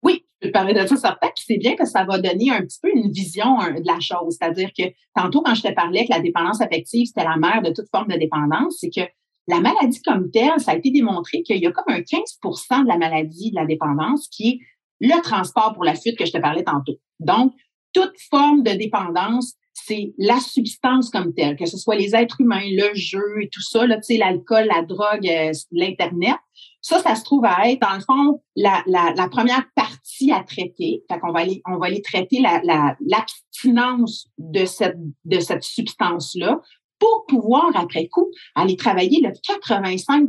Oui, 0.04 0.26
je 0.42 0.48
peux 0.48 0.52
parler 0.52 0.74
de 0.74 0.86
ça, 0.86 0.96
certain. 0.96 1.28
Puis 1.36 1.46
c'est 1.48 1.58
bien 1.58 1.76
que 1.76 1.86
ça 1.86 2.04
va 2.04 2.20
donner 2.20 2.52
un 2.52 2.62
petit 2.62 2.80
peu 2.82 2.90
une 2.94 3.12
vision 3.12 3.58
de 3.58 3.86
la 3.86 4.00
chose. 4.00 4.38
C'est-à-dire 4.40 4.72
que 4.78 4.84
tantôt, 5.16 5.42
quand 5.42 5.56
je 5.56 5.62
te 5.62 5.74
parlais 5.74 6.06
que 6.06 6.12
la 6.12 6.20
dépendance 6.20 6.62
affective, 6.62 7.06
c'était 7.06 7.24
la 7.24 7.38
mère 7.38 7.62
de 7.62 7.72
toute 7.72 7.90
forme 7.90 8.08
de 8.08 8.18
dépendance, 8.18 8.78
c'est 8.80 8.90
que 8.90 9.08
la 9.48 9.60
maladie 9.60 10.02
comme 10.02 10.32
telle, 10.32 10.60
ça 10.60 10.72
a 10.72 10.76
été 10.76 10.90
démontré 10.92 11.44
qu'il 11.44 11.58
y 11.58 11.68
a 11.68 11.72
comme 11.72 11.94
un 11.94 12.00
15% 12.00 12.84
de 12.84 12.88
la 12.88 12.98
maladie 12.98 13.52
de 13.52 13.56
la 13.56 13.66
dépendance 13.66 14.28
qui 14.30 14.50
est 14.50 14.60
le 15.00 15.22
transport 15.22 15.74
pour 15.74 15.84
la 15.84 15.96
fuite 15.96 16.18
que 16.18 16.26
je 16.26 16.32
te 16.32 16.38
parlais 16.38 16.64
tantôt. 16.64 16.96
Donc, 17.20 17.54
toute 17.96 18.14
forme 18.30 18.62
de 18.62 18.72
dépendance, 18.72 19.54
c'est 19.74 20.14
la 20.18 20.40
substance 20.40 21.10
comme 21.10 21.34
telle, 21.34 21.56
que 21.56 21.66
ce 21.66 21.78
soit 21.78 21.96
les 21.96 22.16
êtres 22.16 22.42
humains, 22.42 22.62
le 22.64 22.94
jeu 22.94 23.42
et 23.42 23.50
tout 23.50 23.62
ça, 23.62 23.86
là, 23.88 23.98
l'alcool, 24.10 24.68
la 24.68 24.82
drogue, 24.84 25.28
euh, 25.28 25.52
l'Internet. 25.72 26.36
Ça, 26.82 27.00
ça 27.00 27.16
se 27.16 27.24
trouve 27.24 27.46
à 27.46 27.70
être, 27.70 27.82
dans 27.82 27.96
le 27.96 28.02
fond, 28.02 28.42
la, 28.56 28.84
la, 28.86 29.14
la 29.16 29.30
première 29.30 29.66
partie 29.76 30.32
à 30.32 30.44
traiter. 30.44 31.04
Fait 31.10 31.20
qu'on 31.20 31.32
va 31.32 31.40
aller, 31.40 31.62
on 31.68 31.78
va 31.78 31.88
aller 31.88 32.02
traiter 32.02 32.42
l'abstinence 32.42 34.28
la, 34.38 34.62
de 34.62 34.66
cette, 34.66 34.98
de 35.26 35.40
cette 35.40 35.64
substance-là 35.64 36.62
pour 37.00 37.26
pouvoir, 37.28 37.72
après 37.76 38.08
coup, 38.08 38.30
aller 38.56 38.76
travailler 38.78 39.22
le 39.22 39.30
85% 39.30 40.28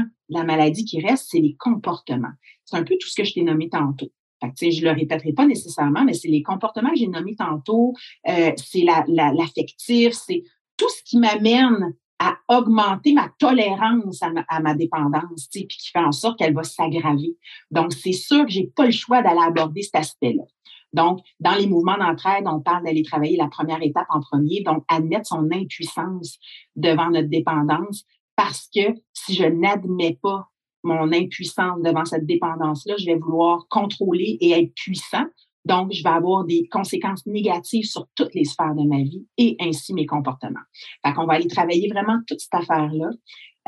de 0.00 0.06
la 0.30 0.44
maladie 0.44 0.84
qui 0.84 1.00
reste, 1.00 1.26
c'est 1.30 1.40
les 1.40 1.56
comportements. 1.58 2.32
C'est 2.64 2.76
un 2.76 2.84
peu 2.84 2.96
tout 3.00 3.08
ce 3.08 3.16
que 3.16 3.24
je 3.24 3.34
t'ai 3.34 3.42
nommé 3.42 3.68
tantôt. 3.68 4.10
Fait 4.40 4.70
je 4.70 4.84
le 4.84 4.90
répéterai 4.90 5.32
pas 5.32 5.46
nécessairement, 5.46 6.04
mais 6.04 6.14
c'est 6.14 6.28
les 6.28 6.42
comportements 6.42 6.90
que 6.90 6.96
j'ai 6.96 7.08
nommés 7.08 7.36
tantôt, 7.36 7.94
euh, 8.28 8.52
c'est 8.56 8.84
l'affectif, 9.08 10.12
c'est 10.12 10.42
tout 10.76 10.88
ce 10.90 11.02
qui 11.04 11.18
m'amène 11.18 11.94
à 12.18 12.38
augmenter 12.48 13.12
ma 13.12 13.28
tolérance 13.38 14.22
à 14.22 14.60
ma, 14.60 14.74
dépendance, 14.74 15.48
puis 15.50 15.66
qui 15.66 15.90
fait 15.90 15.98
en 15.98 16.12
sorte 16.12 16.38
qu'elle 16.38 16.54
va 16.54 16.62
s'aggraver. 16.62 17.36
Donc, 17.70 17.92
c'est 17.92 18.12
sûr 18.12 18.46
que 18.46 18.50
j'ai 18.50 18.72
pas 18.74 18.86
le 18.86 18.92
choix 18.92 19.22
d'aller 19.22 19.42
aborder 19.42 19.82
cet 19.82 19.96
aspect-là. 19.96 20.44
Donc, 20.92 21.20
dans 21.40 21.54
les 21.54 21.66
mouvements 21.66 21.98
d'entraide, 21.98 22.44
on 22.46 22.60
parle 22.60 22.84
d'aller 22.84 23.02
travailler 23.02 23.36
la 23.36 23.48
première 23.48 23.82
étape 23.82 24.06
en 24.08 24.20
premier, 24.20 24.62
donc 24.62 24.82
admettre 24.88 25.26
son 25.26 25.46
impuissance 25.52 26.38
devant 26.74 27.10
notre 27.10 27.28
dépendance, 27.28 28.04
parce 28.34 28.68
que 28.74 28.94
si 29.12 29.34
je 29.34 29.44
n'admets 29.44 30.18
pas 30.22 30.48
mon 30.86 31.12
impuissance 31.12 31.80
devant 31.82 32.04
cette 32.04 32.26
dépendance-là, 32.26 32.94
je 32.98 33.06
vais 33.06 33.16
vouloir 33.16 33.66
contrôler 33.68 34.38
et 34.40 34.52
être 34.52 34.72
puissant. 34.74 35.24
Donc, 35.64 35.92
je 35.92 36.02
vais 36.02 36.10
avoir 36.10 36.44
des 36.44 36.68
conséquences 36.70 37.26
négatives 37.26 37.84
sur 37.84 38.06
toutes 38.14 38.34
les 38.34 38.44
sphères 38.44 38.74
de 38.74 38.86
ma 38.86 38.98
vie 38.98 39.26
et 39.36 39.56
ainsi 39.60 39.92
mes 39.94 40.06
comportements. 40.06 40.60
Fait 41.04 41.12
qu'on 41.12 41.26
va 41.26 41.34
aller 41.34 41.48
travailler 41.48 41.88
vraiment 41.88 42.18
toute 42.28 42.40
cette 42.40 42.54
affaire-là. 42.54 43.10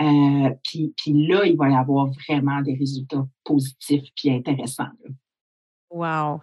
Euh, 0.01 0.51
puis, 0.63 0.95
là, 1.07 1.45
il 1.45 1.57
va 1.57 1.71
y 1.71 1.75
avoir 1.75 2.07
vraiment 2.29 2.63
des 2.63 2.75
résultats 2.75 3.27
positifs 3.45 4.09
puis 4.15 4.31
intéressants. 4.31 4.87
Wow! 5.91 6.41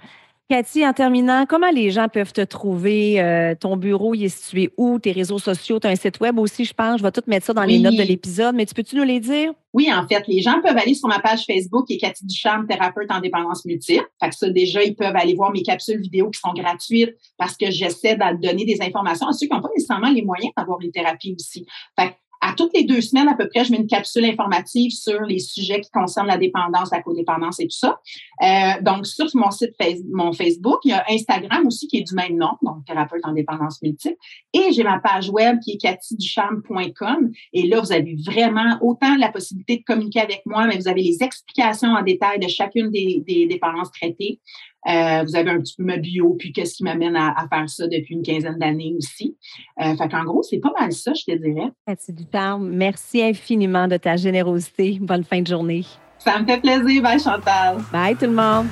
Cathy, 0.48 0.86
en 0.86 0.94
terminant, 0.94 1.48
comment 1.48 1.72
les 1.72 1.90
gens 1.90 2.08
peuvent 2.08 2.32
te 2.32 2.42
trouver? 2.42 3.20
Euh, 3.20 3.56
ton 3.56 3.78
bureau, 3.78 4.14
il 4.14 4.26
est 4.26 4.30
situé 4.30 4.72
où? 4.78 5.00
Tes 5.00 5.12
réseaux 5.12 5.40
sociaux? 5.40 5.80
Tu 5.80 5.88
as 5.88 5.90
un 5.90 5.96
site 5.96 6.20
web 6.20 6.38
aussi, 6.38 6.66
je 6.66 6.74
pense. 6.74 7.00
Je 7.00 7.04
vais 7.04 7.12
tout 7.12 7.24
mettre 7.26 7.48
ça 7.48 7.54
dans 7.54 7.64
les 7.64 7.80
notes 7.80 7.96
de 7.96 8.04
l'épisode, 8.04 8.54
mais 8.54 8.68
tu 8.68 8.76
peux-tu 8.76 8.96
nous 8.96 9.04
les 9.04 9.20
dire? 9.20 9.54
Oui, 9.74 9.92
en 9.92 10.08
fait, 10.08 10.24
les 10.28 10.42
gens 10.42 10.62
peuvent 10.62 10.78
aller 10.78 10.94
sur 10.94 11.08
ma 11.08 11.20
page 11.20 11.46
Facebook 11.48 11.88
qui 11.88 11.96
est 11.96 11.98
Cathy 11.98 12.28
Ducharme, 12.28 12.68
thérapeute 12.68 13.12
en 13.12 13.22
dépendance 13.22 13.66
multiple. 13.66 14.06
Fait 14.22 14.30
que 14.30 14.36
ça, 14.36 14.50
déjà, 14.50 14.84
ils 14.84 14.96
peuvent 14.96 15.16
aller 15.16 15.34
voir 15.34 15.52
mes 15.52 15.64
capsules 15.64 16.00
vidéo 16.00 16.30
qui 16.30 16.40
sont 16.40 16.54
gratuites 16.54 17.16
parce 17.40 17.58
que 17.58 17.72
j'essaie 17.72 18.16
de 18.16 18.40
donner 18.40 18.66
des 18.66 18.78
informations 18.82 19.28
à 19.28 19.34
ceux 19.34 19.48
qui 19.48 19.54
n'ont 19.54 19.62
pas 19.62 19.70
nécessairement 19.76 20.12
les 20.12 20.22
moyens 20.22 20.54
d'avoir 20.56 20.80
une 20.80 20.92
thérapie 20.92 21.36
aussi. 21.36 21.66
Fait 22.00 22.16
à 22.46 22.54
toutes 22.54 22.72
les 22.76 22.84
deux 22.84 23.02
semaines 23.02 23.28
à 23.28 23.34
peu 23.34 23.48
près, 23.48 23.66
je 23.66 23.72
mets 23.72 23.78
une 23.78 23.88
capsule 23.88 24.24
informative 24.26 24.92
sur 24.92 25.22
les 25.22 25.40
sujets 25.40 25.82
qui 25.82 25.90
concernent 25.90 26.28
la 26.28 26.38
dépendance, 26.38 26.92
la 26.92 27.02
codépendance 27.02 27.60
et 27.60 27.64
tout 27.64 27.78
ça. 27.78 28.00
Euh, 28.44 28.82
donc, 28.82 29.08
sur 29.08 29.26
mon 29.34 29.50
site 29.50 29.74
mon 30.12 30.32
Facebook, 30.32 30.80
il 30.84 30.92
y 30.92 30.94
a 30.94 31.04
Instagram 31.10 31.66
aussi 31.66 31.88
qui 31.88 31.98
est 31.98 32.04
du 32.04 32.14
même 32.14 32.38
nom, 32.38 32.52
donc 32.62 32.86
thérapeute 32.86 33.22
en 33.24 33.34
dépendance 33.34 33.82
multiple. 33.82 34.16
Et 34.54 34.72
j'ai 34.74 34.84
ma 34.84 35.00
page 35.00 35.30
web 35.30 35.58
qui 35.60 35.72
est 35.72 35.78
cathyducharme.com. 35.78 37.32
Et 37.54 37.68
là, 37.68 37.82
vous 37.82 37.92
avez 37.92 38.16
vraiment 38.24 38.78
autant 38.82 39.16
la 39.16 39.32
possibilité 39.32 39.78
de 39.78 39.84
communiquer 39.84 40.22
avec 40.22 40.44
moi, 40.46 40.68
mais 40.68 40.78
vous 40.78 40.88
avez 40.88 41.02
les 41.02 41.24
explications 41.24 41.90
en 41.90 42.04
détail 42.04 42.40
de 42.40 42.48
chacune 42.48 42.92
des 42.92 43.48
dépendances 43.50 43.92
traitées. 43.92 44.40
Euh, 44.88 45.24
vous 45.24 45.36
avez 45.36 45.50
un 45.50 45.60
petit 45.60 45.76
peu 45.78 45.84
ma 45.84 45.98
bio, 45.98 46.36
puis 46.38 46.52
qu'est-ce 46.52 46.76
qui 46.76 46.84
m'amène 46.84 47.16
à, 47.16 47.48
faire 47.50 47.68
ça 47.70 47.88
depuis 47.88 48.16
une 48.16 48.22
quinzaine 48.22 48.58
d'années 48.60 48.94
aussi. 48.98 49.36
Euh, 49.82 49.96
fait 49.96 50.10
qu'en 50.10 50.24
gros, 50.24 50.44
c'est 50.44 50.60
pas 50.60 50.72
mal 50.80 50.92
ça, 50.92 51.14
je 51.14 51.24
te 51.24 51.38
dirais. 51.38 51.72
Merci 51.88 52.14
du 52.14 52.26
temps. 52.26 52.60
Merci 52.60 53.24
infiniment 53.24 53.88
de 53.88 53.98
ta 53.98 54.16
générosité. 54.16 55.00
Bonne 55.02 55.24
fin 55.24 55.42
de 55.42 55.48
journée. 55.48 55.84
Ça 56.20 56.40
me 56.40 56.46
fait 56.46 56.60
plaisir. 56.60 57.02
Bye, 57.02 57.20
Chantal. 57.20 57.78
Bye, 57.92 58.16
tout 58.16 58.26
le 58.26 58.32
monde. 58.32 58.68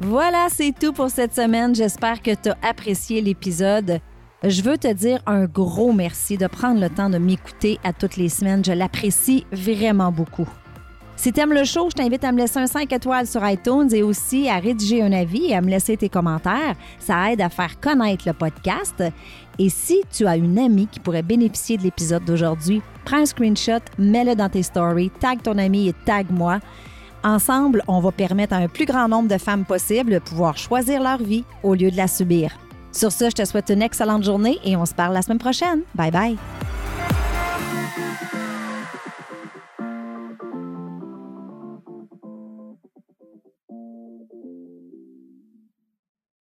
Voilà, 0.00 0.48
c'est 0.50 0.74
tout 0.78 0.92
pour 0.92 1.08
cette 1.08 1.34
semaine. 1.34 1.72
J'espère 1.72 2.20
que 2.20 2.32
tu 2.34 2.48
as 2.48 2.56
apprécié 2.68 3.20
l'épisode. 3.20 4.00
Je 4.42 4.62
veux 4.62 4.78
te 4.78 4.90
dire 4.90 5.20
un 5.26 5.44
gros 5.44 5.92
merci 5.92 6.38
de 6.38 6.46
prendre 6.46 6.80
le 6.80 6.88
temps 6.88 7.10
de 7.10 7.18
m'écouter 7.18 7.78
à 7.84 7.92
toutes 7.92 8.16
les 8.16 8.30
semaines. 8.30 8.64
Je 8.64 8.72
l'apprécie 8.72 9.44
vraiment 9.52 10.10
beaucoup. 10.10 10.48
Si 11.14 11.30
tu 11.30 11.40
aimes 11.40 11.52
le 11.52 11.64
show, 11.64 11.90
je 11.90 11.96
t'invite 11.96 12.24
à 12.24 12.32
me 12.32 12.38
laisser 12.38 12.58
un 12.58 12.66
5 12.66 12.90
étoiles 12.90 13.26
sur 13.26 13.46
iTunes 13.46 13.90
et 13.92 14.02
aussi 14.02 14.48
à 14.48 14.56
rédiger 14.56 15.02
un 15.02 15.12
avis 15.12 15.50
et 15.50 15.54
à 15.56 15.60
me 15.60 15.68
laisser 15.68 15.94
tes 15.98 16.08
commentaires. 16.08 16.74
Ça 16.98 17.30
aide 17.30 17.42
à 17.42 17.50
faire 17.50 17.78
connaître 17.80 18.26
le 18.26 18.32
podcast. 18.32 19.04
Et 19.58 19.68
si 19.68 20.00
tu 20.10 20.26
as 20.26 20.38
une 20.38 20.58
amie 20.58 20.86
qui 20.86 21.00
pourrait 21.00 21.22
bénéficier 21.22 21.76
de 21.76 21.82
l'épisode 21.82 22.24
d'aujourd'hui, 22.24 22.80
prends 23.04 23.18
un 23.18 23.26
screenshot, 23.26 23.82
mets-le 23.98 24.34
dans 24.36 24.48
tes 24.48 24.62
stories, 24.62 25.10
tag 25.20 25.42
ton 25.42 25.58
ami 25.58 25.88
et 25.88 25.94
tag 26.06 26.28
moi. 26.30 26.60
Ensemble, 27.22 27.82
on 27.88 28.00
va 28.00 28.10
permettre 28.10 28.54
à 28.54 28.56
un 28.56 28.68
plus 28.68 28.86
grand 28.86 29.06
nombre 29.06 29.28
de 29.28 29.36
femmes 29.36 29.66
possible 29.66 30.12
de 30.12 30.18
pouvoir 30.18 30.56
choisir 30.56 31.02
leur 31.02 31.18
vie 31.18 31.44
au 31.62 31.74
lieu 31.74 31.90
de 31.90 31.96
la 31.98 32.08
subir. 32.08 32.56
Sur 32.92 33.12
ce, 33.12 33.30
je 33.30 33.34
te 33.34 33.44
souhaite 33.44 33.70
une 33.70 33.82
excellente 33.82 34.24
journée 34.24 34.58
et 34.64 34.76
on 34.76 34.86
se 34.86 34.94
parle 34.94 35.14
la 35.14 35.22
semaine 35.22 35.38
prochaine. 35.38 35.82
Bye 35.94 36.10
bye. 36.10 36.36